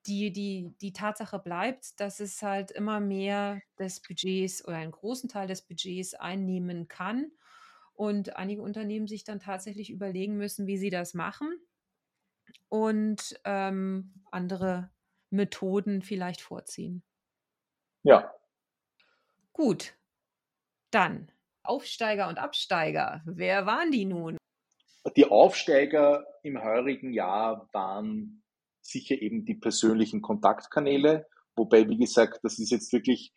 die, 0.09 0.31
die, 0.31 0.73
die 0.81 0.91
Tatsache 0.91 1.37
bleibt, 1.37 1.99
dass 1.99 2.19
es 2.19 2.41
halt 2.41 2.71
immer 2.71 2.99
mehr 2.99 3.61
des 3.77 4.01
Budgets 4.01 4.65
oder 4.65 4.77
einen 4.77 4.91
großen 4.91 5.29
Teil 5.29 5.47
des 5.47 5.61
Budgets 5.61 6.15
einnehmen 6.15 6.87
kann 6.87 7.31
und 7.93 8.35
einige 8.35 8.63
Unternehmen 8.63 9.07
sich 9.07 9.23
dann 9.23 9.39
tatsächlich 9.39 9.91
überlegen 9.91 10.35
müssen, 10.35 10.65
wie 10.65 10.77
sie 10.77 10.89
das 10.89 11.13
machen 11.13 11.59
und 12.69 13.39
ähm, 13.45 14.13
andere 14.31 14.89
Methoden 15.29 16.01
vielleicht 16.01 16.41
vorziehen. 16.41 17.03
Ja. 18.01 18.33
Gut, 19.53 19.93
dann 20.89 21.31
Aufsteiger 21.61 22.29
und 22.29 22.39
Absteiger. 22.39 23.21
Wer 23.25 23.67
waren 23.67 23.91
die 23.91 24.05
nun? 24.05 24.37
Die 25.15 25.25
Aufsteiger 25.25 26.25
im 26.41 26.63
heurigen 26.63 27.13
Jahr 27.13 27.69
waren 27.73 28.41
sicher 28.89 29.21
eben 29.21 29.45
die 29.45 29.55
persönlichen 29.55 30.21
Kontaktkanäle, 30.21 31.27
wobei, 31.55 31.87
wie 31.87 31.97
gesagt, 31.97 32.39
das 32.43 32.59
ist 32.59 32.71
jetzt 32.71 32.91
wirklich 32.93 33.33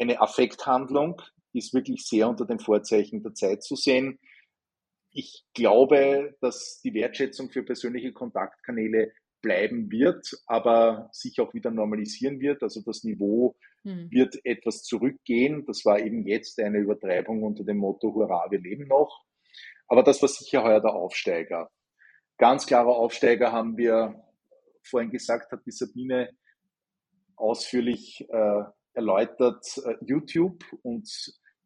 eine 0.00 0.20
Affekthandlung, 0.20 1.20
ist 1.52 1.74
wirklich 1.74 2.06
sehr 2.06 2.28
unter 2.28 2.46
den 2.46 2.60
Vorzeichen 2.60 3.22
der 3.22 3.34
Zeit 3.34 3.62
zu 3.62 3.76
sehen. 3.76 4.18
Ich 5.10 5.44
glaube, 5.54 6.36
dass 6.40 6.80
die 6.84 6.94
Wertschätzung 6.94 7.50
für 7.50 7.62
persönliche 7.62 8.12
Kontaktkanäle 8.12 9.12
bleiben 9.40 9.90
wird, 9.90 10.30
aber 10.46 11.08
sich 11.12 11.40
auch 11.40 11.54
wieder 11.54 11.70
normalisieren 11.70 12.40
wird. 12.40 12.62
Also 12.62 12.82
das 12.84 13.04
Niveau 13.04 13.56
hm. 13.82 14.10
wird 14.10 14.44
etwas 14.44 14.82
zurückgehen. 14.82 15.64
Das 15.66 15.84
war 15.84 15.98
eben 15.98 16.26
jetzt 16.26 16.60
eine 16.60 16.78
Übertreibung 16.78 17.42
unter 17.42 17.64
dem 17.64 17.78
Motto 17.78 18.14
Hurra, 18.14 18.46
wir 18.50 18.60
leben 18.60 18.88
noch. 18.88 19.24
Aber 19.86 20.02
das 20.02 20.20
war 20.20 20.28
sicher 20.28 20.62
heuer 20.64 20.80
der 20.80 20.92
Aufsteiger. 20.92 21.70
Ganz 22.36 22.66
klarer 22.66 22.94
Aufsteiger 22.96 23.52
haben 23.52 23.76
wir 23.76 24.22
vorhin 24.88 25.10
gesagt 25.10 25.52
hat, 25.52 25.64
die 25.66 25.70
Sabine 25.70 26.30
ausführlich 27.36 28.26
äh, 28.30 28.62
erläutert, 28.94 29.64
äh, 29.84 29.94
YouTube 30.04 30.64
und 30.82 31.08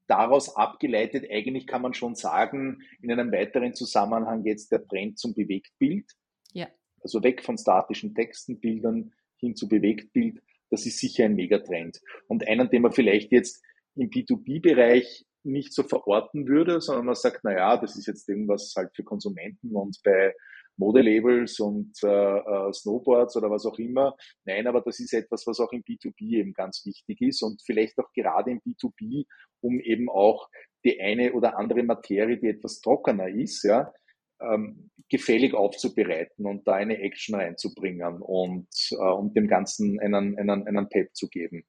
daraus 0.07 0.55
abgeleitet, 0.57 1.25
eigentlich 1.31 1.67
kann 1.67 1.83
man 1.83 1.95
schon 1.95 2.15
sagen, 2.15 2.83
in 3.01 3.11
einem 3.11 3.33
weiteren 3.33 3.75
Zusammenhang 3.75 4.45
jetzt 4.45 4.71
der 4.71 4.87
Trend 4.87 5.19
zum 5.19 5.35
Bewegtbild. 5.35 6.11
Ja. 6.53 6.69
Also 7.03 7.23
weg 7.23 7.43
von 7.43 7.57
statischen 7.57 8.15
Texten, 8.15 8.61
Bildern 8.61 9.13
hin 9.37 9.57
zu 9.57 9.69
Bewegtbild. 9.69 10.43
Das 10.71 10.87
ist 10.87 10.99
sicher 10.99 11.25
ein 11.25 11.35
Megatrend. 11.35 12.01
Und 12.29 12.47
einen, 12.47 12.69
den 12.71 12.83
man 12.83 12.93
vielleicht 12.93 13.33
jetzt 13.33 13.63
im 13.95 14.11
B2B-Bereich 14.11 15.27
nicht 15.45 15.73
so 15.73 15.83
verorten 15.83 16.47
würde, 16.47 16.81
sondern 16.81 17.07
man 17.07 17.15
sagt, 17.15 17.41
na 17.43 17.53
ja, 17.53 17.77
das 17.77 17.97
ist 17.97 18.07
jetzt 18.07 18.29
irgendwas 18.29 18.73
halt 18.77 18.95
für 18.95 19.03
Konsumenten 19.03 19.75
und 19.75 20.01
bei 20.05 20.35
Modelabels 20.83 21.61
und 21.61 21.93
äh, 22.03 22.09
äh, 22.09 22.73
Snowboards 22.73 23.37
oder 23.37 23.51
was 23.51 23.65
auch 23.67 23.79
immer. 23.79 24.17
Nein, 24.45 24.67
aber 24.67 24.81
das 24.81 24.99
ist 24.99 25.13
etwas, 25.13 25.47
was 25.47 25.61
auch 25.61 25.73
im 25.73 25.83
B2B 25.83 26.39
eben 26.39 26.53
ganz 26.53 26.85
wichtig 26.85 27.21
ist 27.21 27.43
und 27.43 27.63
vielleicht 27.65 27.99
auch 27.99 28.11
gerade 28.13 28.51
im 28.51 28.61
B2B, 28.61 29.27
um 29.61 29.79
eben 29.81 30.09
auch 30.11 30.49
die 30.85 31.01
eine 31.01 31.33
oder 31.35 31.57
andere 31.57 31.85
Materie, 31.85 32.39
die 32.39 32.49
etwas 32.49 32.81
trockener 32.81 33.29
ist, 33.29 33.63
ja, 33.63 33.93
ähm, 34.41 34.91
gefällig 35.09 35.55
aufzubereiten 35.55 36.47
und 36.47 36.67
da 36.67 36.75
eine 36.75 36.99
Action 36.99 37.37
reinzubringen 37.37 38.21
und, 38.21 38.69
äh, 38.91 38.97
und 38.97 39.37
dem 39.37 39.47
Ganzen 39.47 40.01
einen, 40.01 40.37
einen, 40.37 40.67
einen 40.67 40.89
Pep 40.89 41.15
zu 41.15 41.29
geben. 41.29 41.65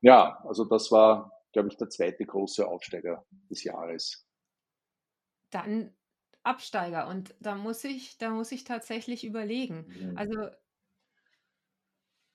Ja, 0.00 0.38
also 0.44 0.64
das 0.64 0.90
war, 0.90 1.32
glaube 1.52 1.68
ich, 1.68 1.76
der 1.76 1.90
zweite 1.90 2.24
große 2.24 2.66
Aufsteiger 2.66 3.26
des 3.50 3.64
Jahres. 3.64 4.26
Dann 5.50 5.94
Absteiger 6.46 7.08
und 7.08 7.34
da 7.40 7.56
muss 7.56 7.82
ich, 7.84 8.18
da 8.18 8.30
muss 8.30 8.52
ich 8.52 8.64
tatsächlich 8.64 9.24
überlegen. 9.24 9.86
Mhm. 9.88 10.16
Also 10.16 10.48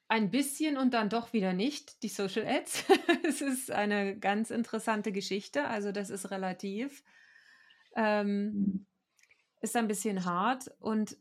ein 0.07 0.29
bisschen 0.29 0.75
und 0.75 0.93
dann 0.93 1.07
doch 1.07 1.31
wieder 1.31 1.53
nicht 1.53 2.03
die 2.03 2.09
Social 2.09 2.45
Ads. 2.45 2.83
Es 3.23 3.41
ist 3.41 3.71
eine 3.71 4.17
ganz 4.19 4.51
interessante 4.51 5.13
Geschichte, 5.13 5.67
also 5.67 5.93
das 5.93 6.09
ist 6.09 6.31
relativ. 6.31 7.03
Ähm, 7.95 8.45
mhm. 8.51 8.85
ist 9.61 9.75
ein 9.75 9.87
bisschen 9.87 10.25
hart 10.25 10.71
und 10.79 11.17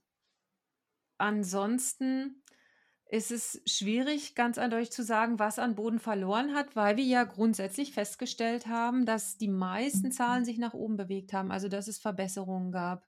ansonsten 1.18 2.42
ist 3.10 3.32
es 3.32 3.60
schwierig, 3.66 4.36
ganz 4.36 4.56
eindeutig 4.56 4.92
zu 4.92 5.02
sagen, 5.02 5.40
was 5.40 5.58
an 5.58 5.74
Boden 5.74 5.98
verloren 5.98 6.54
hat, 6.54 6.76
weil 6.76 6.96
wir 6.96 7.04
ja 7.04 7.24
grundsätzlich 7.24 7.92
festgestellt 7.92 8.68
haben, 8.68 9.04
dass 9.04 9.36
die 9.36 9.48
meisten 9.48 10.12
Zahlen 10.12 10.44
sich 10.44 10.58
nach 10.58 10.74
oben 10.74 10.96
bewegt 10.96 11.32
haben, 11.32 11.50
also 11.50 11.68
dass 11.68 11.88
es 11.88 11.98
Verbesserungen 11.98 12.70
gab. 12.70 13.04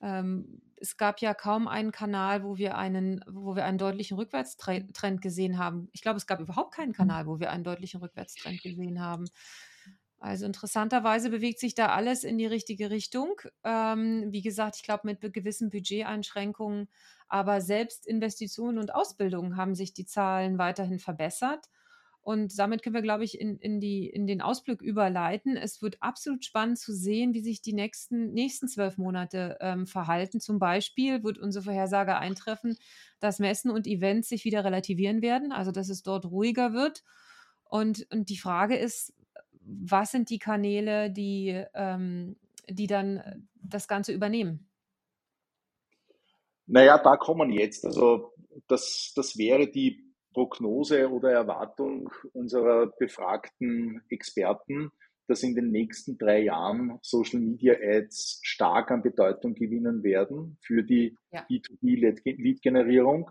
Ähm, 0.00 0.62
es 0.76 0.96
gab 0.96 1.20
ja 1.20 1.34
kaum 1.34 1.68
einen 1.68 1.92
Kanal, 1.92 2.42
wo 2.42 2.56
wir 2.56 2.78
einen, 2.78 3.22
wo 3.28 3.54
wir 3.54 3.66
einen 3.66 3.76
deutlichen 3.76 4.16
Rückwärtstrend 4.16 5.20
gesehen 5.20 5.58
haben. 5.58 5.88
Ich 5.92 6.00
glaube, 6.00 6.16
es 6.16 6.26
gab 6.26 6.40
überhaupt 6.40 6.74
keinen 6.74 6.94
Kanal, 6.94 7.26
wo 7.26 7.38
wir 7.38 7.50
einen 7.50 7.64
deutlichen 7.64 8.00
Rückwärtstrend 8.00 8.62
gesehen 8.62 9.00
haben. 9.00 9.26
Also 10.20 10.46
interessanterweise 10.46 11.30
bewegt 11.30 11.60
sich 11.60 11.74
da 11.74 11.88
alles 11.88 12.24
in 12.24 12.38
die 12.38 12.46
richtige 12.46 12.90
Richtung. 12.90 13.40
Ähm, 13.62 14.26
wie 14.30 14.42
gesagt, 14.42 14.76
ich 14.76 14.82
glaube 14.82 15.02
mit 15.04 15.20
gewissen 15.32 15.70
Budgeteinschränkungen, 15.70 16.88
aber 17.28 17.60
selbst 17.60 18.06
Investitionen 18.06 18.78
und 18.78 18.94
Ausbildung 18.94 19.56
haben 19.56 19.74
sich 19.74 19.94
die 19.94 20.06
Zahlen 20.06 20.58
weiterhin 20.58 20.98
verbessert. 20.98 21.66
Und 22.20 22.58
damit 22.58 22.82
können 22.82 22.94
wir, 22.94 23.00
glaube 23.00 23.24
ich, 23.24 23.40
in, 23.40 23.56
in, 23.58 23.80
die, 23.80 24.06
in 24.06 24.26
den 24.26 24.42
Ausblick 24.42 24.82
überleiten. 24.82 25.56
Es 25.56 25.80
wird 25.80 26.02
absolut 26.02 26.44
spannend 26.44 26.78
zu 26.78 26.92
sehen, 26.92 27.32
wie 27.32 27.40
sich 27.40 27.62
die 27.62 27.72
nächsten, 27.72 28.34
nächsten 28.34 28.68
zwölf 28.68 28.98
Monate 28.98 29.56
ähm, 29.60 29.86
verhalten. 29.86 30.38
Zum 30.38 30.58
Beispiel 30.58 31.22
wird 31.22 31.38
unsere 31.38 31.64
Vorhersage 31.64 32.18
eintreffen, 32.18 32.76
dass 33.18 33.38
Messen 33.38 33.70
und 33.70 33.86
Events 33.86 34.28
sich 34.28 34.44
wieder 34.44 34.62
relativieren 34.62 35.22
werden, 35.22 35.52
also 35.52 35.70
dass 35.70 35.88
es 35.88 36.02
dort 36.02 36.26
ruhiger 36.26 36.74
wird. 36.74 37.02
Und, 37.64 38.06
und 38.12 38.28
die 38.28 38.36
Frage 38.38 38.76
ist, 38.76 39.14
was 39.68 40.10
sind 40.12 40.30
die 40.30 40.38
Kanäle, 40.38 41.10
die, 41.10 41.62
ähm, 41.74 42.36
die 42.68 42.86
dann 42.86 43.18
äh, 43.18 43.36
das 43.54 43.86
Ganze 43.88 44.12
übernehmen? 44.12 44.68
Naja, 46.66 46.98
da 46.98 47.16
kommen 47.16 47.50
jetzt. 47.50 47.84
Also 47.84 48.32
das, 48.66 49.12
das 49.14 49.36
wäre 49.36 49.68
die 49.68 50.04
Prognose 50.32 51.10
oder 51.10 51.32
Erwartung 51.32 52.10
unserer 52.32 52.86
befragten 52.98 54.02
Experten, 54.08 54.90
dass 55.26 55.42
in 55.42 55.54
den 55.54 55.70
nächsten 55.70 56.18
drei 56.18 56.42
Jahren 56.42 56.98
Social 57.02 57.40
Media 57.40 57.74
Ads 57.74 58.40
stark 58.42 58.90
an 58.90 59.02
Bedeutung 59.02 59.54
gewinnen 59.54 60.02
werden 60.02 60.58
für 60.62 60.82
die 60.82 61.16
ja. 61.30 61.46
B2B-Lead-Generierung. 61.50 63.30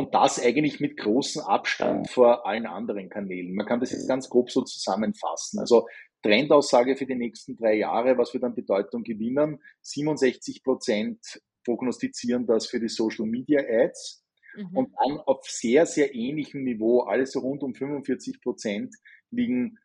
Und 0.00 0.14
das 0.14 0.42
eigentlich 0.42 0.80
mit 0.80 0.96
großem 0.96 1.42
Abstand 1.42 2.08
vor 2.08 2.46
allen 2.46 2.64
anderen 2.64 3.10
Kanälen. 3.10 3.54
Man 3.54 3.66
kann 3.66 3.80
das 3.80 3.92
jetzt 3.92 4.08
ganz 4.08 4.30
grob 4.30 4.50
so 4.50 4.62
zusammenfassen. 4.62 5.60
Also 5.60 5.88
Trendaussage 6.22 6.96
für 6.96 7.04
die 7.04 7.16
nächsten 7.16 7.54
drei 7.54 7.74
Jahre, 7.74 8.16
was 8.16 8.32
wir 8.32 8.40
dann 8.40 8.54
Bedeutung 8.54 9.02
gewinnen. 9.02 9.62
67 9.82 10.64
Prozent 10.64 11.42
prognostizieren 11.66 12.46
das 12.46 12.66
für 12.66 12.80
die 12.80 12.88
Social 12.88 13.26
Media 13.26 13.60
Ads. 13.60 14.24
Mhm. 14.56 14.74
Und 14.74 14.94
dann 14.98 15.18
auf 15.18 15.44
sehr, 15.46 15.84
sehr 15.84 16.14
ähnlichem 16.14 16.64
Niveau, 16.64 17.00
alles 17.00 17.32
so 17.32 17.40
rund 17.40 17.62
um 17.62 17.74
45 17.74 18.40
Prozent, 18.40 18.94
liegen 19.30 19.76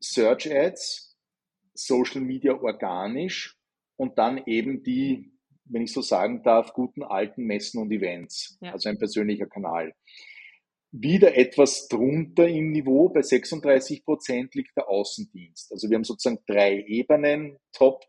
Search 0.00 0.50
Ads, 0.50 1.14
Social 1.74 2.22
Media 2.22 2.54
organisch 2.54 3.54
und 3.96 4.16
dann 4.16 4.42
eben 4.46 4.82
die 4.82 5.30
wenn 5.70 5.82
ich 5.82 5.92
so 5.92 6.02
sagen 6.02 6.42
darf, 6.42 6.72
guten 6.72 7.02
alten 7.02 7.44
Messen 7.44 7.80
und 7.80 7.92
Events, 7.92 8.58
ja. 8.60 8.72
also 8.72 8.88
ein 8.88 8.98
persönlicher 8.98 9.46
Kanal. 9.46 9.94
Wieder 10.92 11.36
etwas 11.36 11.86
drunter 11.86 12.48
im 12.48 12.72
Niveau, 12.72 13.08
bei 13.08 13.22
36 13.22 14.04
Prozent 14.04 14.54
liegt 14.54 14.76
der 14.76 14.88
Außendienst. 14.88 15.70
Also 15.72 15.88
wir 15.88 15.96
haben 15.96 16.04
sozusagen 16.04 16.42
drei 16.46 16.82
Ebenen, 16.86 17.58
Top 17.72 18.04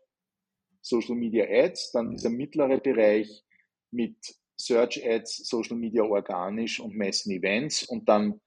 Social 0.80 1.14
Media 1.14 1.46
Ads, 1.48 1.92
dann 1.92 2.10
dieser 2.10 2.30
mittlere 2.30 2.78
Bereich 2.78 3.44
mit 3.92 4.16
Search 4.56 5.00
Ads, 5.06 5.48
Social 5.48 5.76
Media 5.76 6.02
organisch 6.02 6.80
und 6.80 6.96
Messen 6.96 7.32
Events 7.32 7.84
und 7.84 8.08
dann 8.08 8.40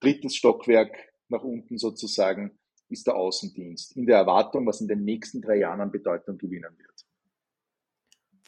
drittes 0.00 0.36
Stockwerk 0.36 0.96
nach 1.28 1.42
unten 1.42 1.76
sozusagen 1.76 2.58
ist 2.88 3.06
der 3.06 3.16
Außendienst 3.16 3.96
in 3.96 4.06
der 4.06 4.18
Erwartung, 4.18 4.66
was 4.66 4.80
in 4.80 4.88
den 4.88 5.04
nächsten 5.04 5.40
drei 5.40 5.56
Jahren 5.56 5.80
an 5.80 5.90
Bedeutung 5.90 6.38
gewinnen 6.38 6.76
wird. 6.78 7.04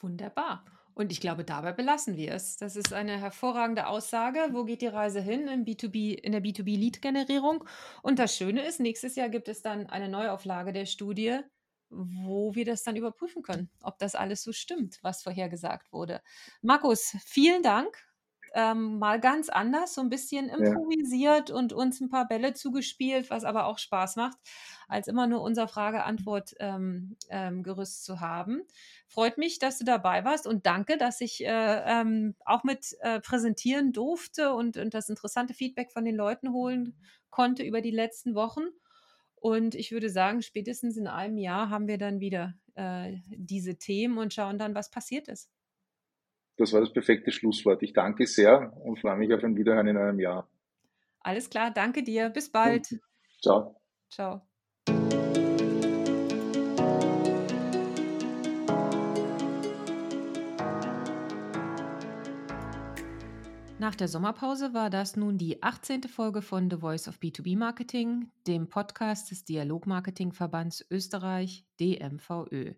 Wunderbar. 0.00 0.64
Und 0.94 1.12
ich 1.12 1.20
glaube, 1.20 1.44
dabei 1.44 1.72
belassen 1.72 2.16
wir 2.16 2.32
es. 2.32 2.56
Das 2.56 2.74
ist 2.74 2.94
eine 2.94 3.18
hervorragende 3.18 3.86
Aussage. 3.86 4.48
Wo 4.52 4.64
geht 4.64 4.80
die 4.80 4.86
Reise 4.86 5.20
hin 5.20 5.46
im 5.46 5.64
B2B, 5.64 6.14
in 6.14 6.32
der 6.32 6.42
B2B-Lead-Generierung? 6.42 7.64
Und 8.02 8.18
das 8.18 8.34
Schöne 8.34 8.62
ist, 8.62 8.80
nächstes 8.80 9.14
Jahr 9.14 9.28
gibt 9.28 9.48
es 9.48 9.60
dann 9.60 9.86
eine 9.88 10.08
Neuauflage 10.08 10.72
der 10.72 10.86
Studie, 10.86 11.40
wo 11.90 12.54
wir 12.54 12.64
das 12.64 12.82
dann 12.82 12.96
überprüfen 12.96 13.42
können, 13.42 13.70
ob 13.82 13.98
das 13.98 14.14
alles 14.14 14.42
so 14.42 14.52
stimmt, 14.52 14.98
was 15.02 15.22
vorhergesagt 15.22 15.92
wurde. 15.92 16.22
Markus, 16.62 17.14
vielen 17.24 17.62
Dank 17.62 17.94
ähm, 18.56 18.98
mal 18.98 19.20
ganz 19.20 19.50
anders, 19.50 19.92
so 19.92 20.00
ein 20.00 20.08
bisschen 20.08 20.48
improvisiert 20.48 21.50
ja. 21.50 21.54
und 21.54 21.74
uns 21.74 22.00
ein 22.00 22.08
paar 22.08 22.26
Bälle 22.26 22.54
zugespielt, 22.54 23.28
was 23.28 23.44
aber 23.44 23.66
auch 23.66 23.78
Spaß 23.78 24.16
macht, 24.16 24.38
als 24.88 25.08
immer 25.08 25.26
nur 25.26 25.42
unser 25.42 25.68
Frage-Antwort-Gerüst 25.68 26.58
ähm, 26.58 27.16
ähm, 27.28 27.84
zu 27.84 28.20
haben. 28.20 28.62
Freut 29.08 29.36
mich, 29.36 29.58
dass 29.58 29.78
du 29.78 29.84
dabei 29.84 30.24
warst 30.24 30.46
und 30.46 30.64
danke, 30.64 30.96
dass 30.96 31.20
ich 31.20 31.44
äh, 31.44 31.82
ähm, 31.84 32.34
auch 32.46 32.64
mit 32.64 32.96
äh, 33.00 33.20
präsentieren 33.20 33.92
durfte 33.92 34.54
und, 34.54 34.78
und 34.78 34.94
das 34.94 35.10
interessante 35.10 35.52
Feedback 35.52 35.92
von 35.92 36.06
den 36.06 36.16
Leuten 36.16 36.52
holen 36.52 36.96
konnte 37.28 37.62
über 37.62 37.82
die 37.82 37.90
letzten 37.90 38.34
Wochen. 38.34 38.62
Und 39.34 39.74
ich 39.74 39.92
würde 39.92 40.08
sagen, 40.08 40.40
spätestens 40.40 40.96
in 40.96 41.06
einem 41.06 41.36
Jahr 41.36 41.68
haben 41.68 41.88
wir 41.88 41.98
dann 41.98 42.20
wieder 42.20 42.54
äh, 42.74 43.18
diese 43.28 43.76
Themen 43.76 44.16
und 44.16 44.32
schauen 44.32 44.56
dann, 44.56 44.74
was 44.74 44.90
passiert 44.90 45.28
ist. 45.28 45.50
Das 46.56 46.72
war 46.72 46.80
das 46.80 46.92
perfekte 46.92 47.30
Schlusswort. 47.32 47.82
Ich 47.82 47.92
danke 47.92 48.26
sehr 48.26 48.72
und 48.84 48.98
freue 48.98 49.16
mich 49.16 49.32
auf 49.32 49.44
ein 49.44 49.56
Wiederhören 49.56 49.88
in 49.88 49.96
einem 49.96 50.20
Jahr. 50.20 50.48
Alles 51.20 51.50
klar, 51.50 51.70
danke 51.70 52.02
dir. 52.02 52.30
Bis 52.30 52.50
bald. 52.50 52.90
Und 52.92 53.00
ciao. 53.42 53.80
Ciao. 54.10 54.42
Nach 63.78 63.94
der 63.94 64.08
Sommerpause 64.08 64.72
war 64.72 64.88
das 64.88 65.16
nun 65.16 65.36
die 65.36 65.62
18. 65.62 66.04
Folge 66.04 66.40
von 66.40 66.70
The 66.70 66.78
Voice 66.78 67.08
of 67.08 67.18
B2B 67.18 67.58
Marketing, 67.58 68.30
dem 68.46 68.68
Podcast 68.70 69.30
des 69.30 69.44
Dialogmarketingverbands 69.44 70.86
Österreich 70.90 71.66
DMVÖ. 71.78 72.72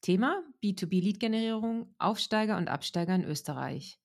Thema 0.00 0.42
B2B-Lead-Generierung, 0.62 1.94
Aufsteiger 1.98 2.56
und 2.56 2.68
Absteiger 2.68 3.14
in 3.14 3.24
Österreich. 3.24 4.00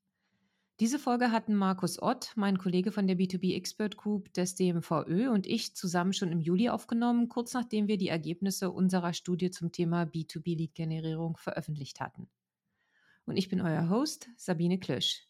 Diese 0.81 0.99
Folge 0.99 1.31
hatten 1.31 1.55
Markus 1.55 2.01
Ott, 2.01 2.33
mein 2.35 2.57
Kollege 2.57 2.91
von 2.91 3.07
der 3.07 3.15
B2B 3.15 3.55
Expert 3.55 3.95
Group 3.95 4.33
des 4.33 4.55
DMVÖ 4.55 5.29
und 5.29 5.47
ich 5.47 5.73
zusammen 5.73 6.11
schon 6.11 6.33
im 6.33 6.41
Juli 6.41 6.67
aufgenommen, 6.67 7.29
kurz 7.29 7.53
nachdem 7.53 7.87
wir 7.87 7.97
die 7.97 8.09
Ergebnisse 8.09 8.69
unserer 8.69 9.13
Studie 9.13 9.51
zum 9.51 9.71
Thema 9.71 10.03
B2B-Lead-Generierung 10.03 11.37
veröffentlicht 11.37 12.01
hatten. 12.01 12.27
Und 13.25 13.37
ich 13.37 13.47
bin 13.47 13.61
euer 13.61 13.89
Host, 13.89 14.27
Sabine 14.35 14.77
Klösch. 14.77 15.29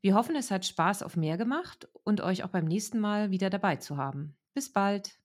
Wir 0.00 0.14
hoffen, 0.14 0.34
es 0.34 0.50
hat 0.50 0.64
Spaß 0.64 1.02
auf 1.02 1.16
mehr 1.16 1.36
gemacht 1.36 1.88
und 2.02 2.22
euch 2.22 2.42
auch 2.42 2.48
beim 2.48 2.64
nächsten 2.64 3.00
Mal 3.00 3.30
wieder 3.30 3.50
dabei 3.50 3.76
zu 3.76 3.98
haben. 3.98 4.34
Bis 4.54 4.72
bald! 4.72 5.18